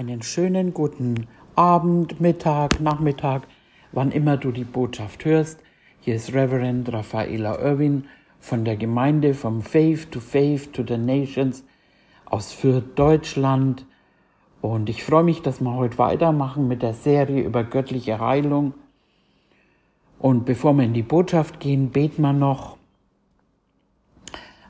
einen 0.00 0.22
schönen 0.22 0.72
guten 0.72 1.26
Abend, 1.56 2.22
Mittag, 2.22 2.80
Nachmittag, 2.80 3.46
wann 3.92 4.12
immer 4.12 4.38
du 4.38 4.50
die 4.50 4.64
Botschaft 4.64 5.26
hörst. 5.26 5.60
Hier 6.00 6.14
ist 6.14 6.32
Reverend 6.32 6.90
Raffaela 6.90 7.60
Irwin 7.60 8.06
von 8.38 8.64
der 8.64 8.78
Gemeinde 8.78 9.34
vom 9.34 9.60
Faith 9.60 10.10
to 10.10 10.18
Faith 10.18 10.72
to 10.72 10.82
the 10.88 10.96
Nations 10.96 11.64
aus 12.24 12.50
Fürth, 12.54 12.94
Deutschland. 12.94 13.84
Und 14.62 14.88
ich 14.88 15.04
freue 15.04 15.22
mich, 15.22 15.42
dass 15.42 15.60
wir 15.60 15.74
heute 15.74 15.98
weitermachen 15.98 16.66
mit 16.66 16.80
der 16.80 16.94
Serie 16.94 17.42
über 17.42 17.62
göttliche 17.62 18.20
Heilung. 18.20 18.72
Und 20.18 20.46
bevor 20.46 20.72
wir 20.72 20.84
in 20.84 20.94
die 20.94 21.02
Botschaft 21.02 21.60
gehen, 21.60 21.90
beten 21.90 22.22
wir 22.22 22.32
noch. 22.32 22.78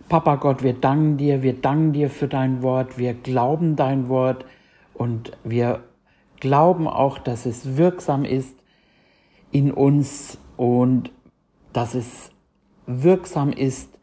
Papa 0.08 0.34
Gott, 0.34 0.64
wir 0.64 0.72
danken 0.72 1.18
dir, 1.18 1.44
wir 1.44 1.52
danken 1.52 1.92
dir 1.92 2.10
für 2.10 2.26
dein 2.26 2.62
Wort, 2.62 2.98
wir 2.98 3.14
glauben 3.14 3.76
dein 3.76 4.08
Wort, 4.08 4.44
und 5.00 5.32
wir 5.44 5.82
glauben 6.40 6.86
auch, 6.86 7.16
dass 7.16 7.46
es 7.46 7.78
wirksam 7.78 8.26
ist 8.26 8.54
in 9.50 9.72
uns 9.72 10.36
und 10.58 11.10
dass 11.72 11.94
es 11.94 12.30
wirksam 12.84 13.50
ist 13.50 13.98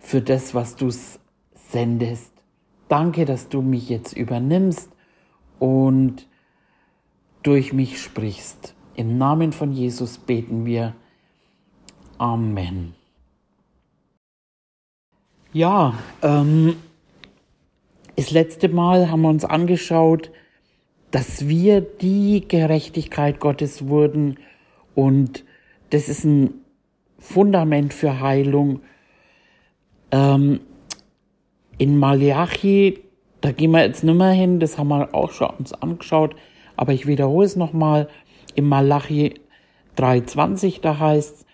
für 0.00 0.20
das, 0.20 0.52
was 0.52 0.74
du 0.74 0.90
sendest. 1.54 2.32
Danke, 2.88 3.24
dass 3.24 3.48
du 3.50 3.62
mich 3.62 3.88
jetzt 3.88 4.14
übernimmst 4.14 4.90
und 5.60 6.26
durch 7.44 7.72
mich 7.72 8.02
sprichst. 8.02 8.74
Im 8.96 9.16
Namen 9.16 9.52
von 9.52 9.70
Jesus 9.70 10.18
beten 10.18 10.66
wir. 10.66 10.96
Amen. 12.18 12.96
Ja, 15.52 15.94
ähm, 16.20 16.74
das 18.16 18.30
letzte 18.30 18.68
Mal 18.68 19.10
haben 19.10 19.22
wir 19.22 19.28
uns 19.28 19.44
angeschaut, 19.44 20.30
dass 21.10 21.48
wir 21.48 21.80
die 21.80 22.44
Gerechtigkeit 22.46 23.40
Gottes 23.40 23.88
wurden 23.88 24.38
und 24.94 25.44
das 25.90 26.08
ist 26.08 26.24
ein 26.24 26.54
Fundament 27.18 27.94
für 27.94 28.20
Heilung. 28.20 28.80
Ähm, 30.10 30.60
in 31.78 31.98
Malachi, 31.98 33.00
da 33.40 33.52
gehen 33.52 33.72
wir 33.72 33.84
jetzt 33.84 34.04
nicht 34.04 34.16
mehr 34.16 34.30
hin, 34.30 34.60
das 34.60 34.78
haben 34.78 34.88
wir 34.88 35.14
auch 35.14 35.32
schon 35.32 35.50
uns 35.58 35.72
angeschaut, 35.72 36.36
aber 36.76 36.92
ich 36.92 37.06
wiederhole 37.06 37.46
es 37.46 37.56
nochmal. 37.56 38.08
In 38.54 38.66
Malachi 38.66 39.34
3,20, 39.96 40.80
da 40.80 40.98
heißt 40.98 41.44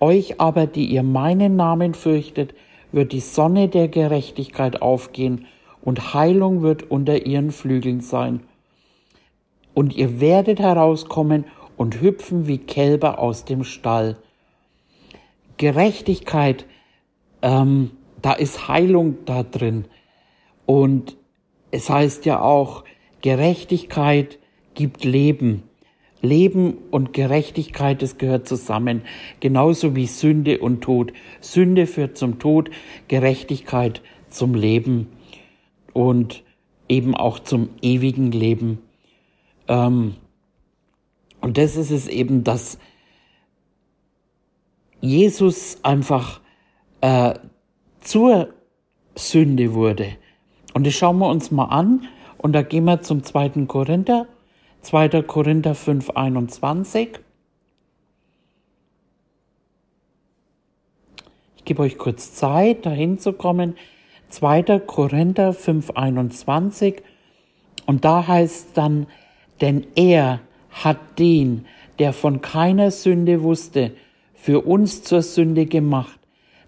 euch 0.00 0.40
aber, 0.40 0.66
die 0.66 0.86
ihr 0.86 1.04
meinen 1.04 1.56
Namen 1.56 1.94
fürchtet, 1.94 2.54
wird 2.90 3.12
die 3.12 3.20
Sonne 3.20 3.68
der 3.68 3.88
Gerechtigkeit 3.88 4.82
aufgehen 4.82 5.46
und 5.82 6.14
Heilung 6.14 6.62
wird 6.62 6.90
unter 6.90 7.26
ihren 7.26 7.50
Flügeln 7.50 8.00
sein. 8.00 8.40
Und 9.74 9.94
ihr 9.94 10.20
werdet 10.20 10.58
herauskommen 10.58 11.44
und 11.76 12.00
hüpfen 12.00 12.46
wie 12.46 12.58
Kälber 12.58 13.18
aus 13.18 13.44
dem 13.44 13.64
Stall. 13.64 14.16
Gerechtigkeit, 15.56 16.66
ähm, 17.42 17.92
da 18.20 18.32
ist 18.32 18.68
Heilung 18.68 19.18
da 19.24 19.44
drin. 19.44 19.84
Und 20.66 21.16
es 21.70 21.88
heißt 21.88 22.26
ja 22.26 22.40
auch, 22.40 22.84
Gerechtigkeit 23.22 24.38
gibt 24.74 25.04
Leben. 25.04 25.62
Leben 26.20 26.78
und 26.90 27.12
Gerechtigkeit, 27.12 28.02
das 28.02 28.18
gehört 28.18 28.48
zusammen. 28.48 29.02
Genauso 29.38 29.94
wie 29.94 30.06
Sünde 30.06 30.58
und 30.58 30.80
Tod. 30.80 31.12
Sünde 31.40 31.86
führt 31.86 32.18
zum 32.18 32.40
Tod, 32.40 32.70
Gerechtigkeit 33.06 34.02
zum 34.28 34.54
Leben 34.54 35.06
und 35.98 36.44
eben 36.88 37.16
auch 37.16 37.40
zum 37.40 37.70
ewigen 37.82 38.30
Leben. 38.30 38.78
Ähm, 39.66 40.14
und 41.40 41.58
das 41.58 41.74
ist 41.74 41.90
es 41.90 42.06
eben, 42.06 42.44
dass 42.44 42.78
Jesus 45.00 45.78
einfach 45.82 46.40
äh, 47.00 47.34
zur 48.00 48.54
Sünde 49.16 49.74
wurde. 49.74 50.16
Und 50.72 50.86
das 50.86 50.94
schauen 50.94 51.18
wir 51.18 51.28
uns 51.28 51.50
mal 51.50 51.64
an. 51.64 52.06
Und 52.36 52.52
da 52.52 52.62
gehen 52.62 52.84
wir 52.84 53.02
zum 53.02 53.24
zweiten 53.24 53.66
Korinther, 53.66 54.28
2. 54.82 55.22
Korinther 55.22 55.74
5, 55.74 56.10
21. 56.10 57.18
Ich 61.56 61.64
gebe 61.64 61.82
euch 61.82 61.98
kurz 61.98 62.34
Zeit, 62.34 62.86
dahin 62.86 63.18
zu 63.18 63.32
kommen. 63.32 63.74
2. 64.28 64.80
Korinther 64.80 65.52
5.21 65.52 67.02
und 67.86 68.04
da 68.04 68.26
heißt 68.26 68.70
dann, 68.74 69.06
denn 69.60 69.86
er 69.94 70.40
hat 70.70 71.18
den, 71.18 71.64
der 71.98 72.12
von 72.12 72.40
keiner 72.40 72.90
Sünde 72.90 73.42
wusste, 73.42 73.92
für 74.34 74.66
uns 74.66 75.02
zur 75.02 75.22
Sünde 75.22 75.66
gemacht, 75.66 76.18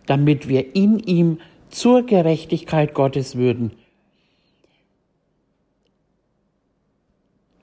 damit 0.07 0.49
wir 0.49 0.75
in 0.75 0.99
ihm 0.99 1.39
zur 1.69 2.05
Gerechtigkeit 2.05 2.95
Gottes 2.95 3.37
würden. 3.37 3.73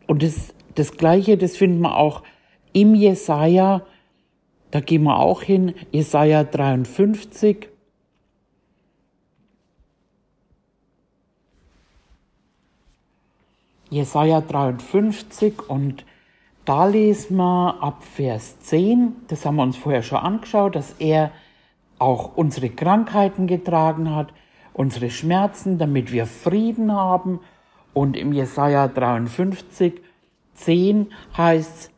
Und 0.07 0.23
das, 0.23 0.53
das 0.75 0.93
Gleiche, 0.93 1.37
das 1.37 1.57
finden 1.57 1.81
wir 1.81 1.97
auch 1.97 2.23
im 2.73 2.95
Jesaja, 2.95 3.85
da 4.71 4.79
gehen 4.79 5.03
wir 5.03 5.19
auch 5.19 5.41
hin, 5.41 5.73
Jesaja 5.91 6.43
53, 6.43 7.67
Jesaja 13.89 14.41
53 14.41 15.69
und 15.69 16.05
da 16.65 16.85
lesen 16.85 17.37
wir 17.37 17.81
ab 17.81 18.03
Vers 18.03 18.59
10, 18.59 19.15
das 19.29 19.45
haben 19.45 19.55
wir 19.55 19.63
uns 19.63 19.77
vorher 19.77 20.03
schon 20.03 20.17
angeschaut, 20.17 20.75
dass 20.75 20.95
er 20.99 21.31
auch 21.97 22.35
unsere 22.35 22.69
Krankheiten 22.69 23.47
getragen 23.47 24.13
hat, 24.13 24.33
unsere 24.73 25.09
Schmerzen, 25.09 25.77
damit 25.77 26.11
wir 26.11 26.25
Frieden 26.25 26.91
haben. 26.91 27.39
Und 27.93 28.17
im 28.17 28.33
Jesaja 28.33 28.87
53, 28.87 30.01
10 30.53 31.07
heißt 31.35 31.91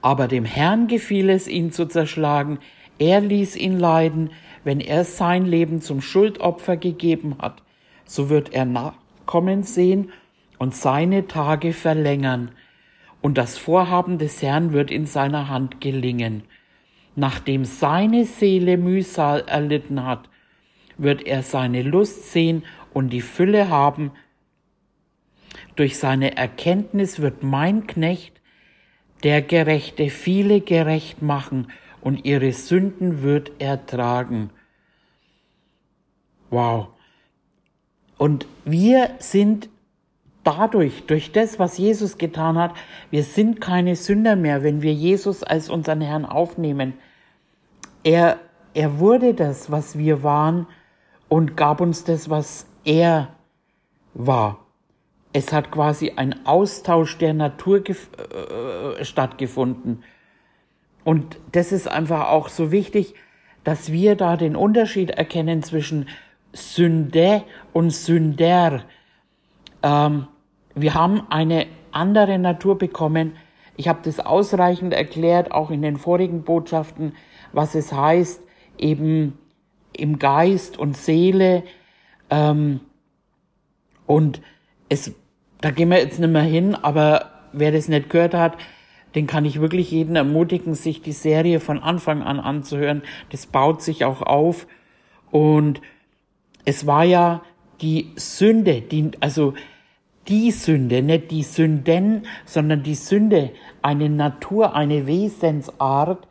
aber 0.00 0.28
dem 0.28 0.44
Herrn 0.44 0.86
gefiel 0.86 1.28
es, 1.30 1.48
ihn 1.48 1.72
zu 1.72 1.86
zerschlagen. 1.86 2.58
Er 2.98 3.20
ließ 3.20 3.56
ihn 3.56 3.78
leiden, 3.78 4.30
wenn 4.64 4.80
er 4.80 5.04
sein 5.04 5.44
Leben 5.44 5.80
zum 5.80 6.00
Schuldopfer 6.00 6.76
gegeben 6.76 7.36
hat. 7.40 7.62
So 8.04 8.30
wird 8.30 8.52
er 8.52 8.64
Nachkommen 8.64 9.62
sehen 9.62 10.12
und 10.60 10.74
seine 10.74 11.26
Tage 11.26 11.72
verlängern, 11.72 12.50
und 13.22 13.38
das 13.38 13.56
Vorhaben 13.56 14.18
des 14.18 14.42
Herrn 14.42 14.72
wird 14.74 14.90
in 14.90 15.06
seiner 15.06 15.48
Hand 15.48 15.80
gelingen. 15.80 16.42
Nachdem 17.16 17.64
seine 17.64 18.26
Seele 18.26 18.76
Mühsal 18.76 19.44
erlitten 19.46 20.04
hat, 20.04 20.28
wird 20.98 21.22
er 21.22 21.42
seine 21.42 21.82
Lust 21.82 22.30
sehen 22.30 22.62
und 22.92 23.08
die 23.08 23.22
Fülle 23.22 23.70
haben. 23.70 24.12
Durch 25.76 25.98
seine 25.98 26.36
Erkenntnis 26.36 27.20
wird 27.20 27.42
mein 27.42 27.86
Knecht, 27.86 28.40
der 29.22 29.40
Gerechte, 29.40 30.10
viele 30.10 30.60
gerecht 30.60 31.22
machen 31.22 31.68
und 32.02 32.26
ihre 32.26 32.52
Sünden 32.52 33.22
wird 33.22 33.50
er 33.58 33.86
tragen. 33.86 34.50
Wow. 36.50 36.88
Und 38.18 38.46
wir 38.66 39.10
sind 39.20 39.70
dadurch, 40.44 41.06
durch 41.06 41.32
das, 41.32 41.58
was 41.58 41.78
Jesus 41.78 42.18
getan 42.18 42.58
hat, 42.58 42.74
wir 43.10 43.22
sind 43.22 43.60
keine 43.60 43.96
Sünder 43.96 44.36
mehr, 44.36 44.62
wenn 44.62 44.82
wir 44.82 44.92
Jesus 44.92 45.42
als 45.42 45.68
unseren 45.68 46.00
Herrn 46.00 46.24
aufnehmen. 46.24 46.94
Er, 48.04 48.38
er 48.74 48.98
wurde 48.98 49.34
das, 49.34 49.70
was 49.70 49.98
wir 49.98 50.22
waren 50.22 50.66
und 51.28 51.56
gab 51.56 51.80
uns 51.80 52.04
das, 52.04 52.30
was 52.30 52.66
er 52.84 53.28
war. 54.14 54.66
Es 55.32 55.52
hat 55.52 55.70
quasi 55.70 56.12
ein 56.16 56.44
Austausch 56.46 57.18
der 57.18 57.34
Natur 57.34 57.84
äh, 57.88 59.04
stattgefunden. 59.04 60.02
Und 61.04 61.38
das 61.52 61.72
ist 61.72 61.88
einfach 61.88 62.28
auch 62.28 62.48
so 62.48 62.72
wichtig, 62.72 63.14
dass 63.62 63.92
wir 63.92 64.16
da 64.16 64.36
den 64.36 64.56
Unterschied 64.56 65.10
erkennen 65.10 65.62
zwischen 65.62 66.08
Sünde 66.52 67.44
und 67.72 67.90
Sünder. 67.90 68.82
Ähm, 69.82 70.26
wir 70.74 70.94
haben 70.94 71.22
eine 71.30 71.66
andere 71.92 72.38
Natur 72.38 72.78
bekommen. 72.78 73.36
Ich 73.76 73.88
habe 73.88 74.00
das 74.02 74.20
ausreichend 74.20 74.92
erklärt, 74.92 75.52
auch 75.52 75.70
in 75.70 75.82
den 75.82 75.96
vorigen 75.96 76.42
Botschaften, 76.42 77.14
was 77.52 77.74
es 77.74 77.92
heißt, 77.92 78.42
eben 78.78 79.38
im 79.92 80.18
Geist 80.18 80.78
und 80.78 80.96
Seele. 80.96 81.64
Ähm, 82.30 82.80
und 84.06 84.40
es, 84.88 85.12
da 85.60 85.70
gehen 85.70 85.90
wir 85.90 85.98
jetzt 85.98 86.18
nicht 86.18 86.30
mehr 86.30 86.42
hin, 86.42 86.74
aber 86.74 87.30
wer 87.52 87.72
das 87.72 87.88
nicht 87.88 88.10
gehört 88.10 88.34
hat, 88.34 88.56
den 89.14 89.26
kann 89.26 89.44
ich 89.44 89.60
wirklich 89.60 89.90
jeden 89.90 90.14
ermutigen, 90.14 90.74
sich 90.74 91.02
die 91.02 91.12
Serie 91.12 91.58
von 91.58 91.80
Anfang 91.80 92.22
an 92.22 92.38
anzuhören. 92.38 93.02
Das 93.30 93.46
baut 93.46 93.82
sich 93.82 94.04
auch 94.04 94.22
auf. 94.22 94.66
Und 95.32 95.80
es 96.64 96.86
war 96.86 97.04
ja 97.04 97.42
die 97.80 98.12
Sünde, 98.16 98.80
die, 98.80 99.10
also 99.20 99.54
die 100.28 100.50
Sünde, 100.50 101.02
nicht 101.02 101.30
die 101.30 101.42
Sünden, 101.42 102.26
sondern 102.44 102.82
die 102.82 102.94
Sünde, 102.94 103.50
eine 103.82 104.08
Natur, 104.08 104.74
eine 104.74 105.06
Wesensart, 105.06 106.26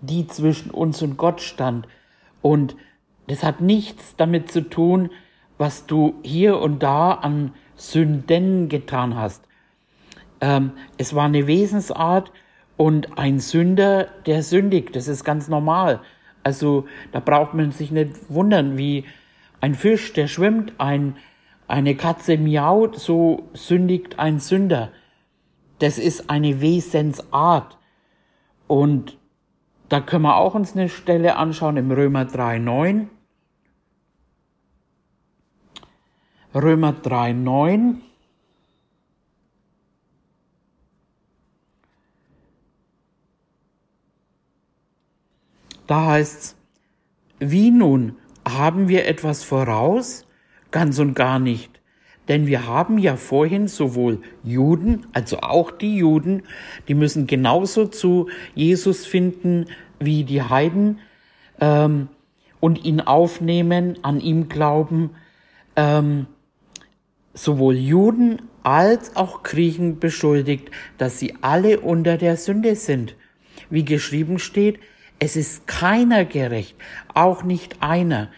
die 0.00 0.26
zwischen 0.26 0.70
uns 0.70 1.02
und 1.02 1.16
Gott 1.16 1.40
stand. 1.40 1.86
Und 2.42 2.76
das 3.28 3.42
hat 3.42 3.60
nichts 3.60 4.16
damit 4.16 4.50
zu 4.50 4.68
tun, 4.68 5.10
was 5.58 5.86
du 5.86 6.14
hier 6.22 6.58
und 6.60 6.82
da 6.82 7.12
an 7.12 7.52
Sünden 7.76 8.68
getan 8.68 9.16
hast. 9.16 9.44
Ähm, 10.40 10.72
es 10.98 11.14
war 11.14 11.24
eine 11.24 11.46
Wesensart 11.46 12.32
und 12.76 13.18
ein 13.18 13.38
Sünder, 13.38 14.08
der 14.26 14.42
sündigt. 14.42 14.96
Das 14.96 15.08
ist 15.08 15.24
ganz 15.24 15.48
normal. 15.48 16.00
Also 16.42 16.86
da 17.12 17.20
braucht 17.20 17.54
man 17.54 17.72
sich 17.72 17.90
nicht 17.90 18.30
wundern, 18.30 18.76
wie 18.76 19.04
ein 19.60 19.74
Fisch, 19.74 20.12
der 20.12 20.28
schwimmt, 20.28 20.74
ein, 20.78 21.16
eine 21.68 21.96
Katze 21.96 22.38
miaut, 22.38 22.98
so 22.98 23.48
sündigt 23.52 24.18
ein 24.18 24.38
Sünder. 24.38 24.92
Das 25.78 25.98
ist 25.98 26.30
eine 26.30 26.60
Wesensart. 26.60 27.76
Und 28.66 29.18
da 29.88 30.00
können 30.00 30.22
wir 30.22 30.36
auch 30.36 30.54
uns 30.54 30.72
eine 30.72 30.88
Stelle 30.88 31.36
anschauen 31.36 31.76
im 31.76 31.90
Römer 31.90 32.22
3,9. 32.22 33.08
Römer 36.54 36.92
3,9. 36.92 37.96
Da 45.86 46.06
heißt's, 46.06 46.56
wie 47.38 47.70
nun, 47.70 48.16
haben 48.48 48.88
wir 48.88 49.06
etwas 49.06 49.44
voraus? 49.44 50.25
Ganz 50.76 50.98
und 50.98 51.14
gar 51.14 51.38
nicht. 51.38 51.80
Denn 52.28 52.46
wir 52.46 52.66
haben 52.66 52.98
ja 52.98 53.16
vorhin 53.16 53.66
sowohl 53.66 54.20
Juden, 54.44 55.06
also 55.14 55.38
auch 55.38 55.70
die 55.70 55.96
Juden, 55.96 56.42
die 56.86 56.92
müssen 56.92 57.26
genauso 57.26 57.86
zu 57.86 58.28
Jesus 58.54 59.06
finden 59.06 59.70
wie 59.98 60.24
die 60.24 60.42
Heiden 60.42 60.98
ähm, 61.62 62.08
und 62.60 62.84
ihn 62.84 63.00
aufnehmen, 63.00 63.98
an 64.02 64.20
ihm 64.20 64.50
glauben. 64.50 65.12
Ähm, 65.76 66.26
sowohl 67.32 67.76
Juden 67.76 68.42
als 68.62 69.16
auch 69.16 69.42
Griechen 69.44 69.98
beschuldigt, 69.98 70.70
dass 70.98 71.18
sie 71.18 71.36
alle 71.40 71.80
unter 71.80 72.18
der 72.18 72.36
Sünde 72.36 72.76
sind. 72.76 73.16
Wie 73.70 73.86
geschrieben 73.86 74.38
steht, 74.38 74.78
es 75.20 75.36
ist 75.36 75.66
keiner 75.66 76.26
gerecht, 76.26 76.76
auch 77.14 77.44
nicht 77.44 77.82
einer. 77.82 78.28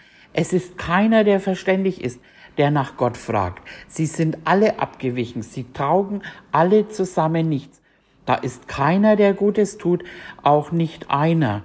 Es 0.40 0.52
ist 0.52 0.78
keiner, 0.78 1.24
der 1.24 1.40
verständig 1.40 2.00
ist, 2.00 2.20
der 2.58 2.70
nach 2.70 2.96
Gott 2.96 3.16
fragt. 3.16 3.66
Sie 3.88 4.06
sind 4.06 4.38
alle 4.44 4.78
abgewichen, 4.78 5.42
sie 5.42 5.64
taugen 5.72 6.22
alle 6.52 6.86
zusammen 6.86 7.48
nichts. 7.48 7.82
Da 8.24 8.36
ist 8.36 8.68
keiner, 8.68 9.16
der 9.16 9.34
Gutes 9.34 9.78
tut, 9.78 10.04
auch 10.44 10.70
nicht 10.70 11.10
einer. 11.10 11.64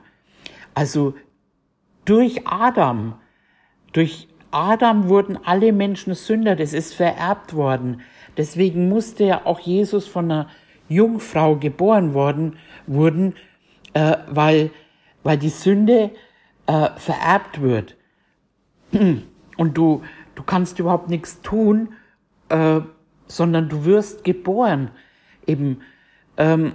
Also 0.74 1.14
durch 2.04 2.48
Adam, 2.48 3.14
durch 3.92 4.28
Adam 4.50 5.08
wurden 5.08 5.38
alle 5.46 5.72
Menschen 5.72 6.16
Sünder, 6.16 6.56
das 6.56 6.74
ist 6.74 6.96
vererbt 6.96 7.54
worden. 7.54 8.02
Deswegen 8.38 8.90
musste 8.90 9.24
ja 9.24 9.46
auch 9.46 9.60
Jesus 9.60 10.08
von 10.08 10.31
einer 10.31 10.50
Jungfrau 10.90 11.58
geboren 11.58 12.16
worden, 12.16 12.58
wurden, 12.88 13.36
äh, 13.94 14.18
weil 14.31 14.72
weil 15.22 15.38
die 15.38 15.50
Sünde 15.50 16.10
äh, 16.66 16.90
vererbt 16.98 17.62
wird. 17.62 17.98
Und 19.57 19.78
du, 19.78 20.01
du 20.36 20.44
kannst 20.44 20.80
überhaupt 20.80 21.10
nichts 21.10 21.42
tun, 21.42 21.90
äh, 22.50 22.81
sondern 23.28 23.69
du 23.69 23.86
wirst 23.86 24.24
geboren, 24.24 24.92
eben, 25.45 25.81
ähm, 26.38 26.74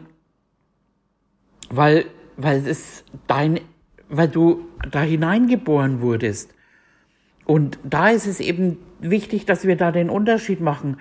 weil, 1.70 2.06
weil 2.37 2.67
es 2.67 3.05
dein, 3.26 3.61
weil 4.09 4.29
du 4.29 4.67
da 4.91 5.03
hineingeboren 5.03 6.00
wurdest. 6.00 6.55
Und 7.44 7.79
da 7.85 8.11
ist 8.11 8.26
es 8.26 8.41
eben 8.41 8.79
wichtig, 9.00 9.47
dass 9.47 9.67
wir 9.67 9.76
da 9.76 9.91
den 9.91 10.11
Unterschied 10.11 10.61
machen, 10.61 10.99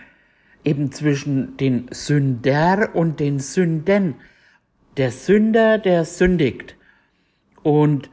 eben 0.63 0.91
zwischen 0.91 1.57
den 1.57 1.87
Sünder 1.91 2.89
und 2.93 3.19
den 3.19 3.39
Sünden. 3.39 4.15
Der 4.97 5.11
Sünder, 5.11 5.77
der 5.77 6.05
sündigt. 6.05 6.75
Und 7.63 8.09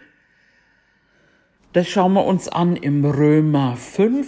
das 1.74 1.88
schauen 1.88 2.12
wir 2.12 2.24
uns 2.24 2.48
an 2.48 2.76
im 2.76 3.04
Römer 3.04 3.76
5. 3.76 4.26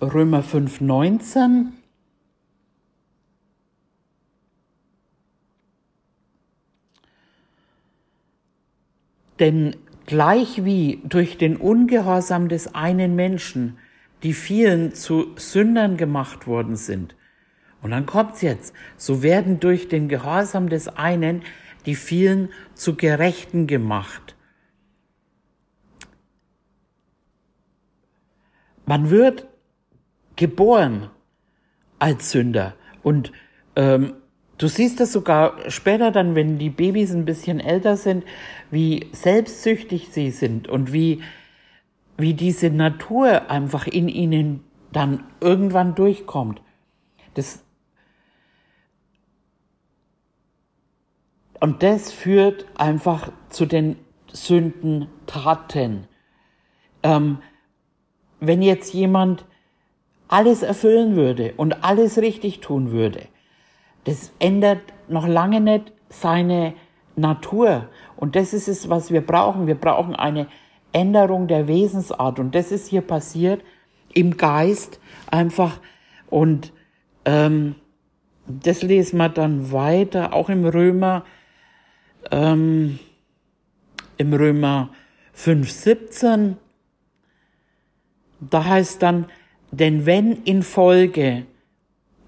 Römer 0.00 0.42
5, 0.42 0.80
19. 0.80 1.72
Denn 9.38 9.76
gleich 10.06 10.64
wie 10.64 11.00
durch 11.04 11.36
den 11.36 11.58
Ungehorsam 11.58 12.48
des 12.48 12.74
einen 12.74 13.14
Menschen 13.14 13.78
die 14.24 14.32
vielen 14.32 14.94
zu 14.94 15.28
Sündern 15.36 15.96
gemacht 15.96 16.48
worden 16.48 16.74
sind, 16.74 17.14
und 17.80 17.92
dann 17.92 18.06
kommt's 18.06 18.42
jetzt. 18.42 18.74
So 18.96 19.22
werden 19.22 19.60
durch 19.60 19.88
den 19.88 20.08
Gehorsam 20.08 20.68
des 20.68 20.88
einen 20.88 21.42
die 21.88 21.94
vielen 21.94 22.50
zu 22.74 22.96
Gerechten 22.96 23.66
gemacht. 23.66 24.36
Man 28.84 29.08
wird 29.08 29.46
geboren 30.36 31.08
als 31.98 32.30
Sünder. 32.30 32.74
Und 33.02 33.32
ähm, 33.74 34.12
du 34.58 34.68
siehst 34.68 35.00
das 35.00 35.14
sogar 35.14 35.70
später 35.70 36.10
dann, 36.10 36.34
wenn 36.34 36.58
die 36.58 36.68
Babys 36.68 37.10
ein 37.14 37.24
bisschen 37.24 37.58
älter 37.58 37.96
sind, 37.96 38.22
wie 38.70 39.06
selbstsüchtig 39.12 40.08
sie 40.10 40.30
sind 40.30 40.68
und 40.68 40.92
wie, 40.92 41.22
wie 42.18 42.34
diese 42.34 42.68
Natur 42.68 43.50
einfach 43.50 43.86
in 43.86 44.08
ihnen 44.08 44.62
dann 44.92 45.24
irgendwann 45.40 45.94
durchkommt. 45.94 46.60
Das 47.32 47.64
Und 51.60 51.82
das 51.82 52.12
führt 52.12 52.66
einfach 52.76 53.30
zu 53.48 53.66
den 53.66 53.96
Sündentaten. 54.32 56.06
Ähm, 57.02 57.38
wenn 58.40 58.62
jetzt 58.62 58.94
jemand 58.94 59.44
alles 60.28 60.62
erfüllen 60.62 61.16
würde 61.16 61.54
und 61.56 61.84
alles 61.84 62.18
richtig 62.18 62.60
tun 62.60 62.92
würde, 62.92 63.26
das 64.04 64.32
ändert 64.38 64.80
noch 65.08 65.26
lange 65.26 65.60
nicht 65.60 65.92
seine 66.08 66.74
Natur. 67.16 67.88
Und 68.16 68.36
das 68.36 68.54
ist 68.54 68.68
es, 68.68 68.88
was 68.88 69.10
wir 69.10 69.20
brauchen. 69.20 69.66
Wir 69.66 69.74
brauchen 69.74 70.14
eine 70.14 70.46
Änderung 70.92 71.48
der 71.48 71.66
Wesensart. 71.66 72.38
Und 72.38 72.54
das 72.54 72.70
ist 72.70 72.88
hier 72.88 73.02
passiert 73.02 73.62
im 74.14 74.36
Geist 74.36 75.00
einfach. 75.30 75.80
Und 76.30 76.72
ähm, 77.24 77.74
das 78.46 78.82
lesen 78.82 79.18
wir 79.18 79.28
dann 79.28 79.72
weiter, 79.72 80.32
auch 80.32 80.48
im 80.48 80.64
Römer 80.64 81.24
ähm, 82.30 82.98
im 84.16 84.32
Römer 84.32 84.90
5,17, 85.36 86.56
da 88.40 88.64
heißt 88.64 89.02
dann, 89.02 89.26
denn 89.70 90.06
wenn 90.06 90.42
in 90.44 90.62
Folge, 90.62 91.46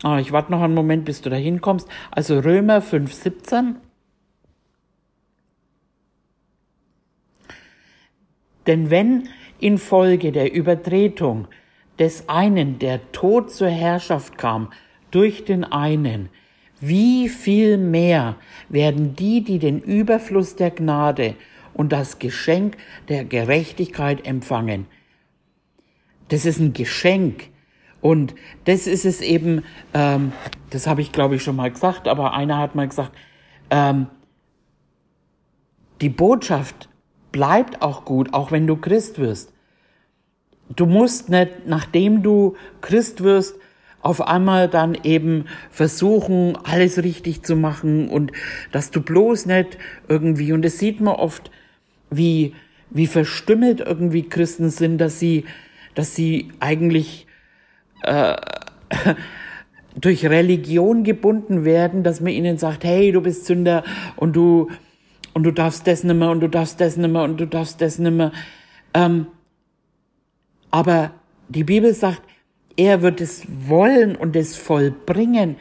ah, 0.03 0.19
ich 0.19 0.33
warte 0.33 0.53
noch 0.53 0.63
einen 0.63 0.75
Moment, 0.75 1.05
bis 1.05 1.21
du 1.23 1.31
da 1.31 1.37
hinkommst, 1.37 1.89
also 2.11 2.39
Römer 2.39 2.81
5,17, 2.81 3.77
denn 8.67 8.91
wenn 8.91 9.29
in 9.59 9.79
Folge 9.79 10.33
der 10.33 10.53
Übertretung 10.53 11.49
des 11.99 12.29
einen 12.29 12.79
der 12.79 13.13
Tod 13.13 13.51
zur 13.51 13.69
Herrschaft 13.69 14.39
kam 14.39 14.73
durch 15.11 15.45
den 15.45 15.65
einen, 15.65 16.31
wie 16.81 17.29
viel 17.29 17.77
mehr 17.77 18.37
werden 18.69 19.15
die, 19.15 19.45
die 19.45 19.59
den 19.59 19.81
Überfluss 19.81 20.57
der 20.57 20.71
Gnade 20.71 21.35
und 21.75 21.93
das 21.93 22.19
Geschenk 22.19 22.77
der 23.09 23.25
Gerechtigkeit 23.25 24.27
empfangen. 24.27 24.87
Das 26.29 26.47
ist 26.47 26.59
ein 26.59 26.73
Geschenk. 26.73 27.49
Und 28.01 28.35
das 28.65 28.87
ist 28.87 29.05
es 29.05 29.21
eben, 29.21 29.63
ähm, 29.93 30.33
das 30.71 30.87
habe 30.87 31.03
ich 31.03 31.13
glaube 31.13 31.37
ich 31.37 31.43
schon 31.43 31.57
mal 31.57 31.71
gesagt, 31.71 32.09
aber 32.09 32.33
einer 32.33 32.57
hat 32.57 32.75
mal 32.75 32.89
gesagt, 32.89 33.13
ähm, 33.71 34.07
die 36.01 36.09
Botschaft 36.09 36.89
bleibt 37.31 37.83
auch 37.83 38.05
gut, 38.05 38.33
auch 38.33 38.51
wenn 38.53 38.67
du 38.67 38.77
Christ 38.77 39.19
wirst. 39.19 39.53
Du 40.75 40.87
musst 40.87 41.29
nicht, 41.29 41.67
nachdem 41.67 42.23
du 42.23 42.57
Christ 42.81 43.23
wirst, 43.23 43.57
auf 44.03 44.21
einmal 44.27 44.69
dann 44.69 44.97
eben 45.03 45.45
versuchen, 45.71 46.57
alles 46.65 47.03
richtig 47.03 47.43
zu 47.43 47.57
machen 47.57 48.09
und 48.09 48.33
dass 48.73 48.91
du 48.91 49.01
bloß 49.03 49.47
nicht 49.47 49.79
irgendwie, 50.09 50.53
und 50.53 50.63
das 50.63 50.79
sieht 50.79 51.01
man 51.01 51.15
oft, 51.17 51.51
wie, 52.11 52.55
wie 52.91 53.07
verstümmelt 53.07 53.81
irgendwie 53.81 54.29
Christen 54.29 54.71
sind, 54.71 54.99
dass 54.99 55.19
sie 55.19 55.45
dass 55.95 56.15
sie 56.15 56.53
eigentlich 56.61 57.27
äh, 58.03 58.37
durch 60.01 60.25
Religion 60.27 61.05
gebunden 61.05 61.65
werden, 61.65 62.03
dass 62.03 62.21
man 62.21 62.33
ihnen 62.33 62.59
sagt, 62.59 62.85
hey, 62.85 63.13
du 63.13 63.21
bist 63.21 63.47
Sünder 63.47 63.85
und 64.17 64.35
du 64.35 64.71
und 65.33 65.45
du 65.45 65.53
darfst 65.53 65.87
das 65.87 66.03
nimmer 66.03 66.31
und 66.31 66.41
du 66.41 66.49
darfst 66.49 66.81
das 66.81 66.97
nimmer 66.97 67.23
und 67.23 67.39
du 67.39 67.47
darfst 67.47 67.81
das 67.81 67.99
nimmer. 67.99 68.33
Ähm, 68.95 69.27
aber 70.71 71.13
die 71.49 71.65
Bibel 71.65 71.95
sagt, 71.95 72.23
er 72.81 73.03
wird 73.03 73.21
es 73.21 73.47
wollen 73.69 74.17
und 74.17 74.35
es 74.37 74.57
vollbringen. 74.57 75.57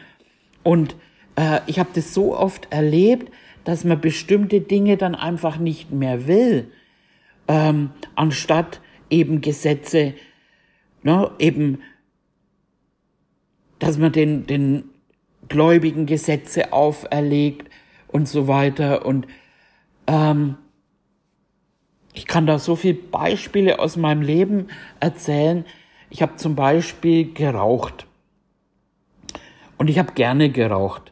Und 0.63 0.95
äh, 1.35 1.59
ich 1.67 1.77
habe 1.77 1.89
das 1.93 2.13
so 2.13 2.33
oft 2.33 2.71
erlebt, 2.71 3.29
dass 3.65 3.83
man 3.83 3.99
bestimmte 3.99 4.61
Dinge 4.61 4.95
dann 4.95 5.15
einfach 5.15 5.57
nicht 5.57 5.91
mehr 5.91 6.27
will, 6.27 6.71
ähm, 7.49 7.89
anstatt 8.15 8.79
eben 9.09 9.41
Gesetze, 9.41 10.13
ne, 11.03 11.29
eben, 11.39 11.81
dass 13.79 13.97
man 13.97 14.13
den, 14.13 14.47
den 14.47 14.85
Gläubigen 15.49 16.05
Gesetze 16.05 16.71
auferlegt 16.71 17.69
und 18.07 18.29
so 18.29 18.47
weiter. 18.47 19.05
Und 19.05 19.27
ähm, 20.07 20.55
ich 22.13 22.27
kann 22.27 22.47
da 22.47 22.59
so 22.59 22.77
viele 22.77 22.93
Beispiele 22.93 23.79
aus 23.79 23.97
meinem 23.97 24.21
Leben 24.21 24.67
erzählen. 25.01 25.65
Ich 26.09 26.21
habe 26.21 26.35
zum 26.35 26.55
Beispiel 26.55 27.33
geraucht. 27.33 28.07
Und 29.77 29.89
ich 29.89 29.99
habe 29.99 30.13
gerne 30.13 30.49
geraucht. 30.49 31.11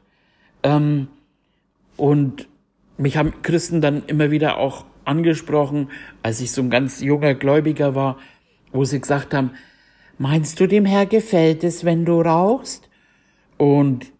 Ähm, 0.63 1.07
und 1.95 2.47
mich 2.97 3.17
haben 3.17 3.41
Christen 3.41 3.81
dann 3.81 4.03
immer 4.07 4.31
wieder 4.31 4.57
auch 4.57 4.85
angesprochen, 5.05 5.89
als 6.23 6.41
ich 6.41 6.51
so 6.51 6.61
ein 6.61 6.69
ganz 6.69 7.01
junger 7.01 7.33
Gläubiger 7.33 7.95
war, 7.95 8.17
wo 8.71 8.83
sie 8.83 8.99
gesagt 8.99 9.33
haben, 9.33 9.51
meinst 10.17 10.59
du 10.59 10.67
dem 10.67 10.85
Herr 10.85 11.05
gefällt 11.05 11.63
es, 11.63 11.85
wenn 11.85 12.05
du 12.05 12.21
rauchst? 12.21 12.89
Und 13.57 14.11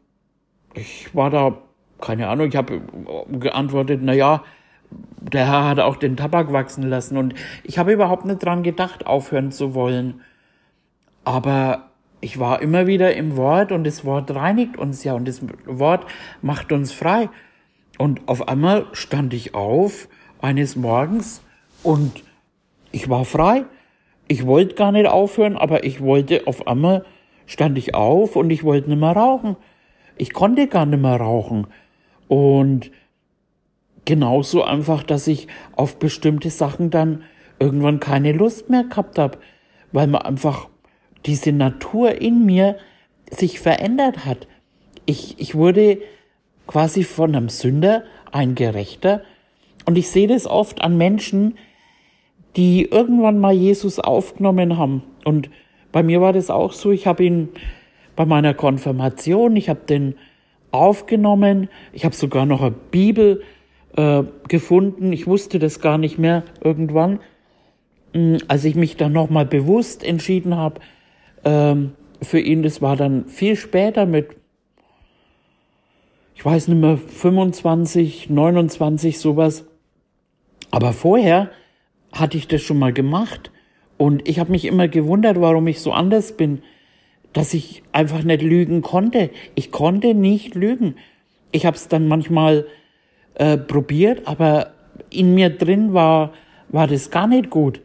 ich 0.74 1.14
war 1.14 1.30
da, 1.30 1.58
keine 2.00 2.30
Ahnung, 2.30 2.48
ich 2.48 2.56
habe 2.56 2.82
geantwortet, 3.32 4.00
na 4.04 4.14
ja, 4.14 4.44
der 5.20 5.48
Herr 5.48 5.66
hat 5.66 5.80
auch 5.80 5.98
den 5.98 6.16
Tabak 6.16 6.54
wachsen 6.54 6.84
lassen 6.84 7.18
und 7.18 7.34
ich 7.64 7.78
habe 7.78 7.92
überhaupt 7.92 8.26
nicht 8.26 8.44
dran 8.44 8.64
gedacht, 8.64 9.06
aufhören 9.06 9.52
zu 9.52 9.74
wollen. 9.74 10.22
Aber 11.28 11.90
ich 12.22 12.40
war 12.40 12.62
immer 12.62 12.88
wieder 12.88 13.14
im 13.14 13.36
Wort 13.36 13.74
und 13.74 13.84
das 13.84 14.06
Wort 14.06 14.34
reinigt 14.34 14.78
uns 14.78 15.04
ja 15.04 15.14
und 15.14 15.28
das 15.28 15.42
Wort 15.66 16.06
macht 16.42 16.72
uns 16.72 16.94
frei. 16.94 17.28
Und 17.98 18.30
auf 18.30 18.48
einmal 18.48 18.86
stand 18.94 19.34
ich 19.34 19.54
auf 19.54 20.08
eines 20.42 20.78
Morgens 20.78 21.42
und 21.84 22.24
ich 22.94 23.10
war 23.10 23.26
frei. 23.26 23.66
Ich 24.30 24.46
wollte 24.46 24.76
gar 24.76 24.94
nicht 24.94 25.10
aufhören, 25.10 25.58
aber 25.58 25.84
ich 25.84 26.00
wollte 26.00 26.48
auf 26.48 26.66
einmal 26.66 27.04
stand 27.46 27.78
ich 27.78 27.94
auf 27.94 28.38
und 28.38 28.50
ich 28.50 28.64
wollte 28.64 28.90
nicht 28.90 29.00
mehr 29.02 29.12
rauchen. 29.12 29.58
Ich 30.16 30.32
konnte 30.32 30.68
gar 30.68 30.86
nicht 30.86 31.02
mehr 31.02 31.18
rauchen. 31.18 31.68
Und 32.30 32.90
genauso 34.06 34.64
einfach, 34.64 35.04
dass 35.04 35.28
ich 35.28 35.50
auf 35.76 36.00
bestimmte 36.00 36.52
Sachen 36.52 36.90
dann 36.90 37.24
irgendwann 37.60 38.00
keine 38.00 38.32
Lust 38.32 38.70
mehr 38.70 38.86
gehabt 38.86 39.20
habe, 39.20 39.40
weil 39.92 40.08
man 40.08 40.22
einfach 40.22 40.70
diese 41.26 41.52
Natur 41.52 42.22
in 42.22 42.46
mir 42.46 42.78
sich 43.30 43.60
verändert 43.60 44.26
hat. 44.26 44.48
Ich, 45.06 45.36
ich 45.40 45.56
wurde 45.56 46.00
quasi 46.66 47.04
von 47.04 47.36
einem 47.36 47.50
Sünder 47.50 48.04
ein 48.32 48.56
Gerechter 48.56 49.22
und 49.86 49.98
ich 49.98 50.10
sehe 50.10 50.28
das 50.28 50.48
oft 50.48 50.82
an 50.82 50.98
Menschen, 50.98 51.58
die 52.56 52.84
irgendwann 52.84 53.40
mal 53.40 53.54
Jesus 53.54 54.00
aufgenommen 54.00 54.78
haben. 54.78 55.04
Und 55.24 55.50
bei 55.92 56.04
mir 56.04 56.22
war 56.22 56.34
das 56.34 56.50
auch 56.50 56.74
so, 56.74 56.92
ich 56.92 57.08
habe 57.08 57.24
ihn 57.24 57.50
bei 58.16 58.26
meiner 58.26 58.54
Konfirmation, 58.54 59.56
ich 59.56 59.70
habe 59.70 59.82
den 59.88 60.16
aufgenommen, 60.72 61.70
ich 61.94 62.04
habe 62.04 62.16
sogar 62.16 62.46
noch 62.46 62.62
eine 62.62 62.72
Bibel 62.72 63.44
äh, 63.96 64.24
gefunden. 64.48 65.14
Ich 65.14 65.28
wusste 65.28 65.60
das 65.60 65.80
gar 65.80 65.98
nicht 65.98 66.18
mehr 66.18 66.44
irgendwann, 66.62 67.20
mh, 68.14 68.40
als 68.48 68.66
ich 68.66 68.76
mich 68.76 68.98
dann 68.98 69.14
nochmal 69.14 69.46
bewusst 69.46 70.04
entschieden 70.04 70.56
habe 70.56 70.82
ähm, 71.44 71.94
für 72.22 72.40
ihn. 72.40 72.64
Das 72.64 72.82
war 72.82 72.96
dann 72.96 73.28
viel 73.28 73.56
später 73.56 74.06
mit, 74.06 74.30
ich 76.36 76.46
weiß 76.46 76.68
nicht 76.68 76.80
mehr, 76.80 76.98
25, 76.98 78.30
29, 78.30 79.20
sowas. 79.20 79.66
Aber 80.72 80.94
vorher 80.94 81.50
hatte 82.12 82.38
ich 82.38 82.48
das 82.48 82.62
schon 82.62 82.80
mal 82.80 82.94
gemacht 82.94 83.52
und 83.98 84.28
ich 84.28 84.40
habe 84.40 84.52
mich 84.52 84.66
immer 84.66 84.88
gewundert, 84.88 85.42
warum 85.42 85.68
ich 85.68 85.82
so 85.82 85.92
anders 85.92 86.38
bin, 86.38 86.62
dass 87.34 87.54
ich 87.54 87.84
einfach 87.92 88.24
nicht 88.24 88.42
lügen 88.42 88.82
konnte. 88.82 89.30
Ich 89.56 89.72
konnte 89.72 90.14
nicht 90.14 90.56
lügen. 90.56 90.96
Ich 91.52 91.66
habe 91.66 91.76
es 91.76 91.88
dann 91.88 92.08
manchmal 92.08 92.66
äh, 93.36 93.58
probiert, 93.58 94.28
aber 94.28 94.72
in 95.10 95.34
mir 95.34 95.50
drin 95.50 95.94
war, 95.94 96.34
war 96.70 96.88
das 96.88 97.12
gar 97.12 97.28
nicht 97.28 97.50
gut. 97.50 97.82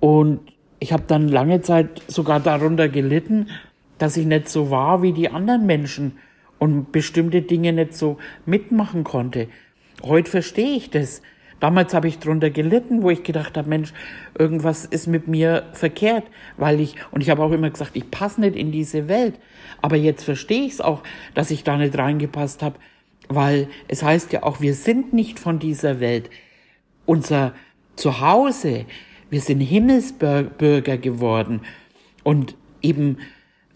Und 0.00 0.40
ich 0.82 0.92
habe 0.92 1.04
dann 1.06 1.28
lange 1.28 1.62
Zeit 1.62 2.02
sogar 2.08 2.40
darunter 2.40 2.88
gelitten, 2.88 3.50
dass 3.98 4.16
ich 4.16 4.26
nicht 4.26 4.48
so 4.48 4.70
war 4.70 5.00
wie 5.00 5.12
die 5.12 5.28
anderen 5.28 5.64
Menschen 5.64 6.18
und 6.58 6.90
bestimmte 6.90 7.40
Dinge 7.40 7.72
nicht 7.72 7.94
so 7.94 8.18
mitmachen 8.46 9.04
konnte. 9.04 9.46
Heute 10.02 10.28
verstehe 10.28 10.76
ich 10.76 10.90
das. 10.90 11.22
Damals 11.60 11.94
habe 11.94 12.08
ich 12.08 12.18
darunter 12.18 12.50
gelitten, 12.50 13.04
wo 13.04 13.10
ich 13.10 13.22
gedacht 13.22 13.56
habe, 13.56 13.68
Mensch, 13.68 13.92
irgendwas 14.36 14.84
ist 14.84 15.06
mit 15.06 15.28
mir 15.28 15.68
verkehrt, 15.72 16.24
weil 16.56 16.80
ich, 16.80 16.96
und 17.12 17.20
ich 17.20 17.30
habe 17.30 17.44
auch 17.44 17.52
immer 17.52 17.70
gesagt, 17.70 17.92
ich 17.94 18.10
passe 18.10 18.40
nicht 18.40 18.56
in 18.56 18.72
diese 18.72 19.06
Welt. 19.06 19.38
Aber 19.82 19.94
jetzt 19.94 20.24
verstehe 20.24 20.64
ich 20.64 20.72
es 20.72 20.80
auch, 20.80 21.04
dass 21.34 21.52
ich 21.52 21.62
da 21.62 21.76
nicht 21.76 21.96
reingepasst 21.96 22.60
habe, 22.60 22.80
weil 23.28 23.68
es 23.86 24.02
heißt 24.02 24.32
ja 24.32 24.42
auch, 24.42 24.60
wir 24.60 24.74
sind 24.74 25.12
nicht 25.12 25.38
von 25.38 25.60
dieser 25.60 26.00
Welt. 26.00 26.28
Unser 27.06 27.54
Zuhause, 27.94 28.86
wir 29.32 29.40
sind 29.40 29.60
Himmelsbürger 29.60 30.98
geworden. 30.98 31.62
Und 32.22 32.54
eben, 32.82 33.16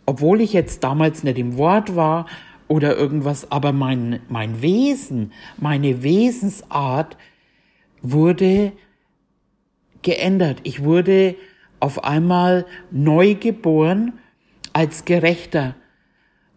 obwohl 0.05 0.41
ich 0.41 0.53
jetzt 0.53 0.85
damals 0.85 1.25
nicht 1.25 1.39
im 1.39 1.57
Wort 1.57 1.97
war 1.97 2.27
oder 2.69 2.97
irgendwas, 2.97 3.51
aber 3.51 3.73
mein, 3.73 4.21
mein 4.29 4.61
Wesen, 4.61 5.33
meine 5.57 6.03
Wesensart 6.03 7.17
wurde 8.03 8.73
geändert. 10.03 10.61
Ich 10.63 10.85
wurde 10.85 11.35
auf 11.81 12.05
einmal 12.05 12.67
neu 12.91 13.35
geboren 13.35 14.13
als 14.75 15.07
Gerechter. 15.07 15.75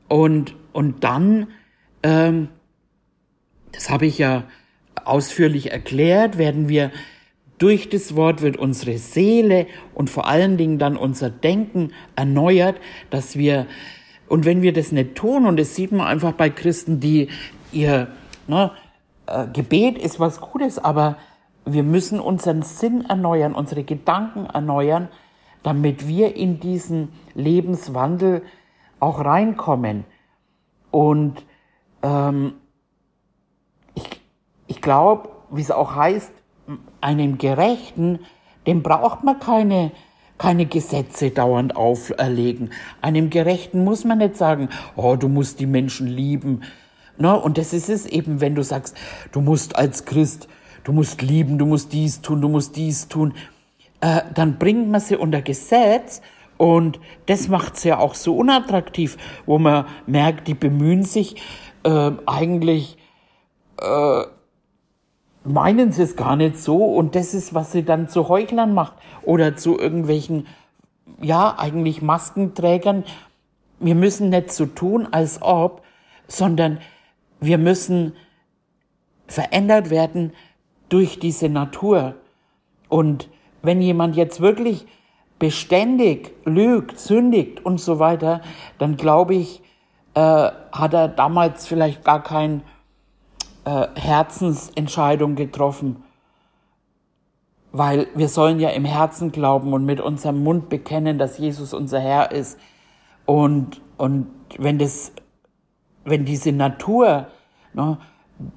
Und, 0.09 0.55
und 0.73 1.03
dann 1.05 1.47
ähm, 2.03 2.49
das 3.71 3.89
habe 3.89 4.05
ich 4.05 4.17
ja 4.17 4.43
ausführlich 5.05 5.71
erklärt, 5.71 6.37
werden 6.37 6.69
wir 6.69 6.91
durch 7.59 7.89
das 7.89 8.15
Wort 8.15 8.41
wird 8.41 8.57
unsere 8.57 8.97
Seele 8.97 9.67
und 9.93 10.09
vor 10.09 10.27
allen 10.27 10.57
Dingen 10.57 10.79
dann 10.79 10.97
unser 10.97 11.29
Denken 11.29 11.91
erneuert, 12.15 12.77
dass 13.09 13.37
wir, 13.37 13.67
und 14.27 14.45
wenn 14.45 14.61
wir 14.61 14.73
das 14.73 14.91
nicht 14.91 15.15
tun, 15.15 15.45
und 15.45 15.59
das 15.59 15.75
sieht 15.75 15.91
man 15.91 16.07
einfach 16.07 16.31
bei 16.31 16.49
Christen, 16.49 16.99
die 16.99 17.27
ihr 17.71 18.07
ne, 18.47 18.71
äh, 19.27 19.45
Gebet 19.47 19.97
ist 19.97 20.19
was 20.19 20.41
Gutes, 20.41 20.79
aber 20.79 21.17
wir 21.65 21.83
müssen 21.83 22.19
unseren 22.19 22.63
Sinn 22.63 23.05
erneuern, 23.05 23.53
unsere 23.53 23.83
Gedanken 23.83 24.45
erneuern, 24.45 25.09
damit 25.61 26.07
wir 26.07 26.35
in 26.35 26.59
diesen 26.59 27.09
Lebenswandel 27.35 28.41
auch 28.99 29.23
reinkommen. 29.23 30.05
Und 30.91 31.43
ähm, 32.01 32.53
ich 34.67 34.81
glaube, 34.81 35.29
wie 35.51 35.61
es 35.61 35.71
auch 35.71 35.95
heißt, 35.95 36.31
einem 37.01 37.38
Gerechten, 37.38 38.19
dem 38.67 38.83
braucht 38.83 39.23
man 39.23 39.39
keine, 39.39 39.91
keine 40.38 40.65
Gesetze 40.65 41.31
dauernd 41.31 41.75
auferlegen. 41.75 42.71
Einem 43.01 43.29
Gerechten 43.29 43.83
muss 43.83 44.03
man 44.03 44.19
nicht 44.19 44.38
sagen, 44.38 44.69
oh, 44.95 45.15
du 45.15 45.27
musst 45.27 45.59
die 45.59 45.65
Menschen 45.65 46.07
lieben. 46.07 46.61
Ne? 47.17 47.38
Und 47.38 47.57
das 47.57 47.73
ist 47.73 47.89
es 47.89 48.05
eben, 48.05 48.41
wenn 48.41 48.55
du 48.55 48.63
sagst, 48.63 48.95
du 49.31 49.41
musst 49.41 49.75
als 49.75 50.05
Christ, 50.05 50.47
du 50.83 50.91
musst 50.91 51.21
lieben, 51.21 51.57
du 51.57 51.65
musst 51.65 51.93
dies 51.93 52.21
tun, 52.21 52.41
du 52.41 52.49
musst 52.49 52.75
dies 52.75 53.07
tun. 53.07 53.33
Äh, 54.01 54.21
dann 54.33 54.57
bringt 54.57 54.89
man 54.89 55.01
sie 55.01 55.17
unter 55.17 55.41
Gesetz 55.41 56.21
und 56.57 56.99
das 57.25 57.47
macht 57.47 57.75
es 57.75 57.83
ja 57.83 57.99
auch 57.99 58.15
so 58.15 58.35
unattraktiv, 58.35 59.17
wo 59.45 59.57
man 59.59 59.85
merkt, 60.07 60.47
die 60.47 60.53
bemühen 60.53 61.03
sich 61.03 61.35
äh, 61.83 62.11
eigentlich 62.25 62.97
äh, 63.81 64.23
meinen 65.49 65.91
sie 65.91 66.03
es 66.03 66.15
gar 66.15 66.35
nicht 66.35 66.57
so 66.57 66.85
und 66.85 67.15
das 67.15 67.33
ist, 67.33 67.53
was 67.53 67.71
sie 67.71 67.83
dann 67.83 68.07
zu 68.07 68.29
Heuchlern 68.29 68.73
macht 68.73 68.93
oder 69.23 69.57
zu 69.57 69.77
irgendwelchen, 69.77 70.47
ja, 71.21 71.55
eigentlich 71.57 72.01
Maskenträgern. 72.01 73.03
Wir 73.79 73.95
müssen 73.95 74.29
nicht 74.29 74.51
so 74.51 74.65
tun, 74.67 75.07
als 75.11 75.41
ob, 75.41 75.81
sondern 76.27 76.79
wir 77.39 77.57
müssen 77.57 78.13
verändert 79.27 79.89
werden 79.89 80.33
durch 80.89 81.19
diese 81.19 81.49
Natur. 81.49 82.15
Und 82.87 83.29
wenn 83.61 83.81
jemand 83.81 84.15
jetzt 84.15 84.41
wirklich 84.41 84.85
beständig 85.39 86.31
lügt, 86.45 86.99
sündigt 86.99 87.65
und 87.65 87.79
so 87.79 87.97
weiter, 87.99 88.41
dann 88.77 88.97
glaube 88.97 89.35
ich, 89.35 89.61
äh, 90.13 90.19
hat 90.19 90.93
er 90.93 91.07
damals 91.07 91.65
vielleicht 91.65 92.03
gar 92.03 92.21
keine 92.21 92.61
äh, 93.69 93.88
Herzensentscheidung 93.99 95.35
getroffen. 95.35 96.03
Weil 97.71 98.07
wir 98.15 98.27
sollen 98.27 98.59
ja 98.59 98.69
im 98.69 98.85
Herzen 98.85 99.31
glauben 99.31 99.73
und 99.73 99.85
mit 99.85 100.01
unserem 100.01 100.43
Mund 100.43 100.69
bekennen, 100.69 101.19
dass 101.19 101.38
Jesus 101.38 101.73
unser 101.75 101.99
Herr 101.99 102.31
ist. 102.31 102.59
Und, 103.25 103.81
und 103.97 104.27
wenn 104.57 104.79
das, 104.79 105.11
wenn 106.03 106.25
diese 106.25 106.51
Natur, 106.51 107.27
ne, 107.73 107.99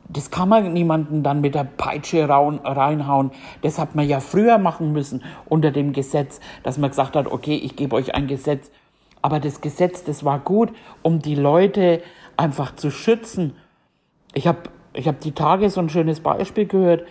das 0.09 0.31
kann 0.31 0.49
man 0.49 0.73
niemanden 0.73 1.23
dann 1.23 1.43
mit 1.43 1.55
der 1.55 1.65
Peitsche 1.65 2.27
reinhauen. 2.29 3.33
Das 3.61 3.79
hat 3.79 3.95
man 3.95 4.09
ja 4.09 4.21
früher 4.21 4.57
machen 4.57 4.93
müssen 4.93 5.23
unter 5.45 5.73
dem 5.73 5.93
Gesetz, 5.93 6.41
dass 6.63 6.79
man 6.79 6.89
gesagt 6.89 7.17
hat, 7.17 7.27
okay, 7.27 7.57
ich 7.57 7.77
gebe 7.77 7.97
euch 7.97 8.15
ein 8.15 8.29
Gesetz. 8.29 8.71
Aber 9.21 9.41
das 9.41 9.61
Gesetz, 9.61 10.05
das 10.05 10.25
war 10.25 10.39
gut, 10.39 10.71
um 11.03 11.21
die 11.21 11.35
Leute 11.35 12.01
einfach 12.37 12.77
zu 12.77 12.91
schützen. 12.91 13.55
Ich 14.33 14.47
habe 14.47 14.71
ich 14.95 15.09
hab 15.09 15.21
die 15.21 15.33
Tage 15.33 15.71
so 15.71 15.81
ein 15.81 15.89
schönes 15.89 16.21
Beispiel 16.21 16.67
gehört, 16.67 17.05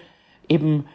eben, 0.48 0.86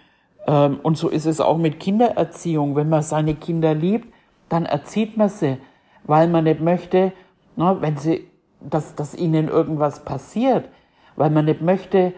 ähm, 0.47 0.81
und 0.83 0.97
so 0.97 1.09
ist 1.09 1.27
es 1.27 1.41
auch 1.41 1.59
mit 1.59 1.81
Kindererziehung. 1.81 2.77
Wenn 2.77 2.89
man 2.89 3.03
seine 3.03 3.35
Kinder 3.35 3.75
liebt, 3.75 4.13
dann 4.49 4.67
erzieht 4.67 5.17
man 5.17 5.29
sie, 5.29 5.59
weil 6.05 6.29
man 6.29 6.45
nicht 6.45 6.61
möchte, 6.61 7.13
ne, 7.57 7.77
wenn 7.81 7.97
sie, 7.97 8.29
dass, 8.61 8.95
dass 8.95 9.15
ihnen 9.15 9.49
irgendwas 9.49 10.05
passiert 10.05 10.69
weil 11.17 11.31
man 11.31 11.47
nicht 11.47 11.63
möchte, 11.63 12.13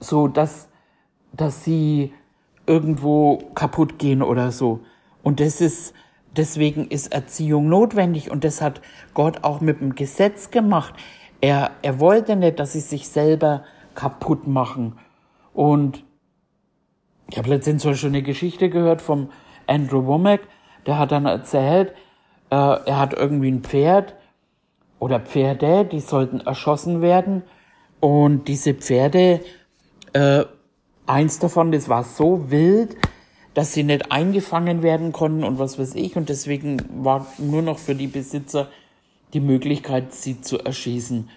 so 0.00 0.26
dass, 0.26 0.68
dass 1.32 1.64
sie 1.64 2.12
irgendwo 2.66 3.38
kaputt 3.54 3.98
gehen 3.98 4.22
oder 4.22 4.50
so. 4.50 4.80
Und 5.22 5.40
das 5.40 5.60
ist, 5.60 5.94
deswegen 6.36 6.88
ist 6.88 7.12
Erziehung 7.12 7.68
notwendig 7.68 8.30
und 8.30 8.42
das 8.42 8.60
hat 8.60 8.80
Gott 9.14 9.44
auch 9.44 9.60
mit 9.60 9.80
dem 9.80 9.94
Gesetz 9.94 10.50
gemacht. 10.50 10.94
Er, 11.40 11.72
er 11.82 12.00
wollte 12.00 12.36
nicht, 12.36 12.58
dass 12.58 12.72
sie 12.72 12.80
sich 12.80 13.08
selber 13.08 13.64
kaputt 13.94 14.46
machen. 14.46 14.98
Und 15.52 16.04
ich 17.30 17.38
habe 17.38 17.48
letztens 17.48 17.82
so 17.82 17.88
eine 17.88 17.96
schöne 17.96 18.22
Geschichte 18.22 18.70
gehört 18.70 19.02
vom 19.02 19.30
Andrew 19.66 20.06
Womack, 20.06 20.40
der 20.86 20.98
hat 20.98 21.12
dann 21.12 21.26
erzählt, 21.26 21.90
äh, 22.50 22.54
er 22.54 22.98
hat 22.98 23.12
irgendwie 23.12 23.50
ein 23.50 23.62
Pferd 23.62 24.14
oder 24.98 25.18
Pferde, 25.20 25.84
die 25.84 26.00
sollten 26.00 26.40
erschossen 26.40 27.02
werden. 27.02 27.42
Und 28.00 28.46
diese 28.46 28.74
Pferde, 28.74 29.40
äh, 30.12 30.44
eins 31.06 31.38
davon, 31.38 31.72
das 31.72 31.88
war 31.88 32.04
so 32.04 32.50
wild, 32.50 32.96
dass 33.54 33.72
sie 33.72 33.82
nicht 33.82 34.12
eingefangen 34.12 34.82
werden 34.82 35.12
konnten 35.12 35.42
und 35.42 35.58
was 35.58 35.78
weiß 35.78 35.94
ich. 35.94 36.16
Und 36.16 36.28
deswegen 36.28 36.76
war 37.02 37.26
nur 37.38 37.62
noch 37.62 37.78
für 37.78 37.94
die 37.94 38.06
Besitzer 38.06 38.68
die 39.32 39.40
Möglichkeit, 39.40 40.12
sie 40.12 40.40
zu 40.40 40.58
erschießen. 40.58 41.28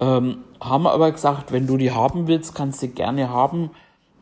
Ähm, 0.00 0.38
haben 0.60 0.86
aber 0.86 1.10
gesagt, 1.10 1.52
wenn 1.52 1.66
du 1.66 1.76
die 1.76 1.92
haben 1.92 2.26
willst, 2.26 2.54
kannst 2.54 2.82
du 2.82 2.88
gerne 2.88 3.30
haben. 3.30 3.70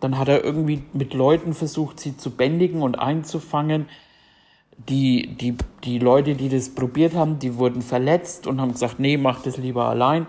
Dann 0.01 0.19
hat 0.19 0.29
er 0.29 0.45
irgendwie 0.45 0.83
mit 0.93 1.15
Leuten 1.15 1.55
versucht, 1.55 2.01
sie 2.01 2.17
zu 2.17 2.31
bändigen 2.31 2.83
und 2.83 2.99
einzufangen 2.99 3.87
die, 4.89 5.37
die, 5.37 5.57
die 5.85 5.99
Leute, 5.99 6.35
die 6.35 6.49
das 6.49 6.75
probiert 6.75 7.15
haben, 7.15 7.39
die 7.39 7.57
wurden 7.57 7.83
verletzt 7.83 8.47
und 8.47 8.61
haben 8.61 8.73
gesagt, 8.73 8.99
nee, 8.99 9.17
mach 9.17 9.43
das 9.43 9.57
lieber 9.57 9.89
allein. 9.89 10.27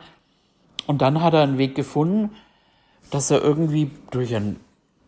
Und 0.88 1.01
dann 1.01 1.22
hat 1.22 1.34
er 1.34 1.41
einen 1.41 1.58
Weg 1.58 1.75
gefunden, 1.75 2.32
dass 3.12 3.32
er 3.32 3.41
irgendwie 3.41 3.91
durch 4.12 4.36
einen 4.36 4.60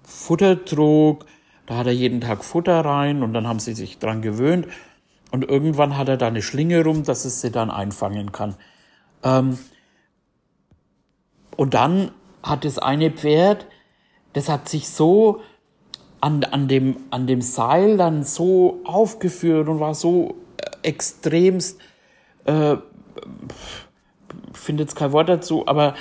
Futtertrog, 0.04 1.26
da 1.66 1.78
hat 1.78 1.88
er 1.88 1.94
jeden 1.94 2.22
Tag 2.22 2.44
Futter 2.44 2.84
rein 2.84 3.24
und 3.24 3.34
dann 3.34 3.48
haben 3.48 3.60
sie 3.60 3.74
sich 3.74 4.00
dran 4.00 4.22
gewöhnt. 4.22 4.68
Und 5.32 5.44
irgendwann 5.44 5.98
hat 5.98 6.10
er 6.10 6.18
da 6.18 6.28
eine 6.28 6.42
Schlinge 6.42 6.84
rum, 6.84 7.04
dass 7.04 7.26
es 7.26 7.42
sie 7.42 7.52
dann 7.52 7.70
einfangen 7.70 8.32
kann. 8.32 8.56
Ähm, 9.24 9.58
und 11.56 11.74
dann 11.74 12.12
hat 12.44 12.66
das 12.66 12.78
eine 12.78 13.12
Pferd, 13.12 13.68
das 14.34 14.48
hat 14.48 14.70
sich 14.70 14.90
so 14.90 15.42
an, 16.22 16.44
an, 16.44 16.68
dem, 16.68 16.98
an 17.10 17.28
dem 17.28 17.42
Seil 17.42 17.98
dann 17.98 18.24
so 18.24 18.80
aufgeführt 18.86 19.68
und 19.68 19.80
war 19.80 19.96
so 19.96 20.36
äh, 20.58 20.88
extremst, 20.88 21.80
äh, 22.46 22.78
finde 24.54 24.84
jetzt 24.84 24.96
kein 24.96 25.12
Wort 25.12 25.30
dazu, 25.30 25.68
aber 25.68 25.96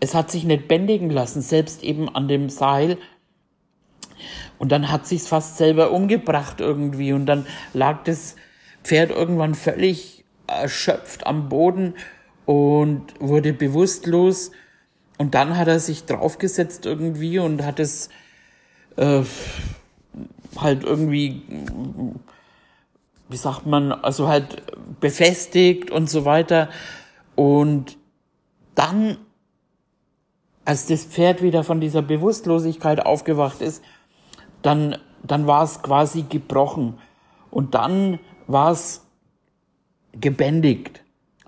es 0.00 0.14
hat 0.14 0.30
sich 0.30 0.44
nicht 0.44 0.68
bändigen 0.68 1.10
lassen, 1.10 1.42
selbst 1.42 1.82
eben 1.82 2.14
an 2.14 2.28
dem 2.28 2.50
Seil. 2.50 2.98
Und 4.58 4.72
dann 4.72 4.90
hat 4.90 5.06
sich's 5.06 5.28
fast 5.28 5.56
selber 5.56 5.90
umgebracht 5.92 6.60
irgendwie 6.60 7.12
und 7.12 7.26
dann 7.26 7.46
lag 7.72 8.02
das 8.04 8.36
Pferd 8.88 9.10
irgendwann 9.10 9.54
völlig 9.54 10.24
erschöpft 10.46 11.26
am 11.26 11.50
Boden 11.50 11.94
und 12.46 13.02
wurde 13.20 13.52
bewusstlos. 13.52 14.50
Und 15.18 15.34
dann 15.34 15.58
hat 15.58 15.68
er 15.68 15.78
sich 15.78 16.06
draufgesetzt 16.06 16.86
irgendwie 16.86 17.38
und 17.38 17.62
hat 17.66 17.80
es 17.80 18.08
äh, 18.96 19.22
halt 20.56 20.84
irgendwie, 20.84 21.42
wie 23.28 23.36
sagt 23.36 23.66
man, 23.66 23.92
also 23.92 24.26
halt 24.28 24.62
befestigt 25.00 25.90
und 25.90 26.08
so 26.08 26.24
weiter. 26.24 26.70
Und 27.34 27.98
dann, 28.74 29.18
als 30.64 30.86
das 30.86 31.04
Pferd 31.04 31.42
wieder 31.42 31.62
von 31.62 31.82
dieser 31.82 32.00
Bewusstlosigkeit 32.00 33.04
aufgewacht 33.04 33.60
ist, 33.60 33.84
dann, 34.62 34.96
dann 35.22 35.46
war 35.46 35.62
es 35.62 35.82
quasi 35.82 36.22
gebrochen. 36.22 36.98
Und 37.50 37.74
dann 37.74 38.18
war 38.48 38.72
es 38.72 39.06
gebändigt. 40.12 41.04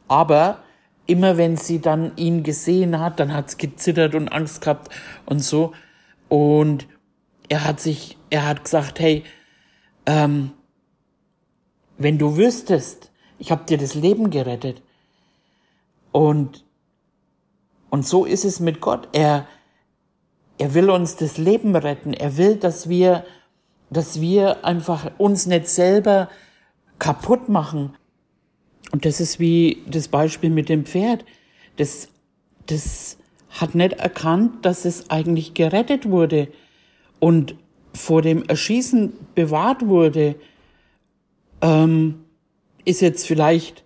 Aber 0.06 0.62
immer 1.06 1.36
wenn 1.36 1.56
sie 1.56 1.80
dann 1.80 2.16
ihn 2.16 2.44
gesehen 2.44 3.00
hat, 3.00 3.18
dann 3.18 3.34
hat 3.34 3.48
es 3.48 3.56
gezittert 3.56 4.14
und 4.14 4.28
Angst 4.28 4.60
gehabt 4.60 4.90
und 5.26 5.40
so. 5.40 5.72
Und 6.28 6.86
er 7.48 7.64
hat 7.64 7.80
sich, 7.80 8.16
er 8.30 8.46
hat 8.46 8.62
gesagt, 8.62 9.00
hey, 9.00 9.24
ähm, 10.06 10.52
wenn 11.98 12.18
du 12.18 12.36
wüsstest, 12.36 13.10
ich 13.38 13.50
habe 13.50 13.64
dir 13.64 13.78
das 13.78 13.94
Leben 13.94 14.30
gerettet. 14.30 14.82
Und, 16.12 16.64
und 17.88 18.06
so 18.06 18.24
ist 18.24 18.44
es 18.44 18.60
mit 18.60 18.80
Gott. 18.80 19.08
Er, 19.12 19.46
er 20.58 20.74
will 20.74 20.90
uns 20.90 21.16
das 21.16 21.38
Leben 21.38 21.74
retten. 21.74 22.12
Er 22.12 22.36
will, 22.36 22.56
dass 22.56 22.88
wir, 22.88 23.24
dass 23.90 24.20
wir 24.20 24.64
einfach 24.64 25.10
uns 25.18 25.46
nicht 25.46 25.68
selber 25.68 26.28
kaputt 27.00 27.48
machen. 27.48 27.96
Und 28.92 29.04
das 29.04 29.20
ist 29.20 29.40
wie 29.40 29.82
das 29.88 30.06
Beispiel 30.06 30.50
mit 30.50 30.68
dem 30.68 30.84
Pferd. 30.84 31.24
Das, 31.76 32.08
das 32.66 33.16
hat 33.48 33.74
nicht 33.74 33.94
erkannt, 33.94 34.64
dass 34.64 34.84
es 34.84 35.10
eigentlich 35.10 35.54
gerettet 35.54 36.08
wurde 36.08 36.48
und 37.18 37.56
vor 37.92 38.22
dem 38.22 38.44
Erschießen 38.44 39.12
bewahrt 39.34 39.86
wurde, 39.88 40.36
ähm, 41.60 42.24
ist 42.84 43.00
jetzt 43.00 43.26
vielleicht 43.26 43.84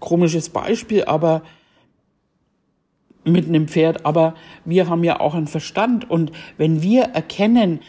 komisches 0.00 0.48
Beispiel, 0.48 1.04
aber 1.04 1.42
mit 3.24 3.46
einem 3.46 3.68
Pferd, 3.68 4.04
aber 4.04 4.34
wir 4.64 4.88
haben 4.88 5.04
ja 5.04 5.20
auch 5.20 5.34
einen 5.34 5.46
Verstand 5.46 6.10
und 6.10 6.32
wenn 6.56 6.82
wir 6.82 7.02
erkennen, 7.02 7.80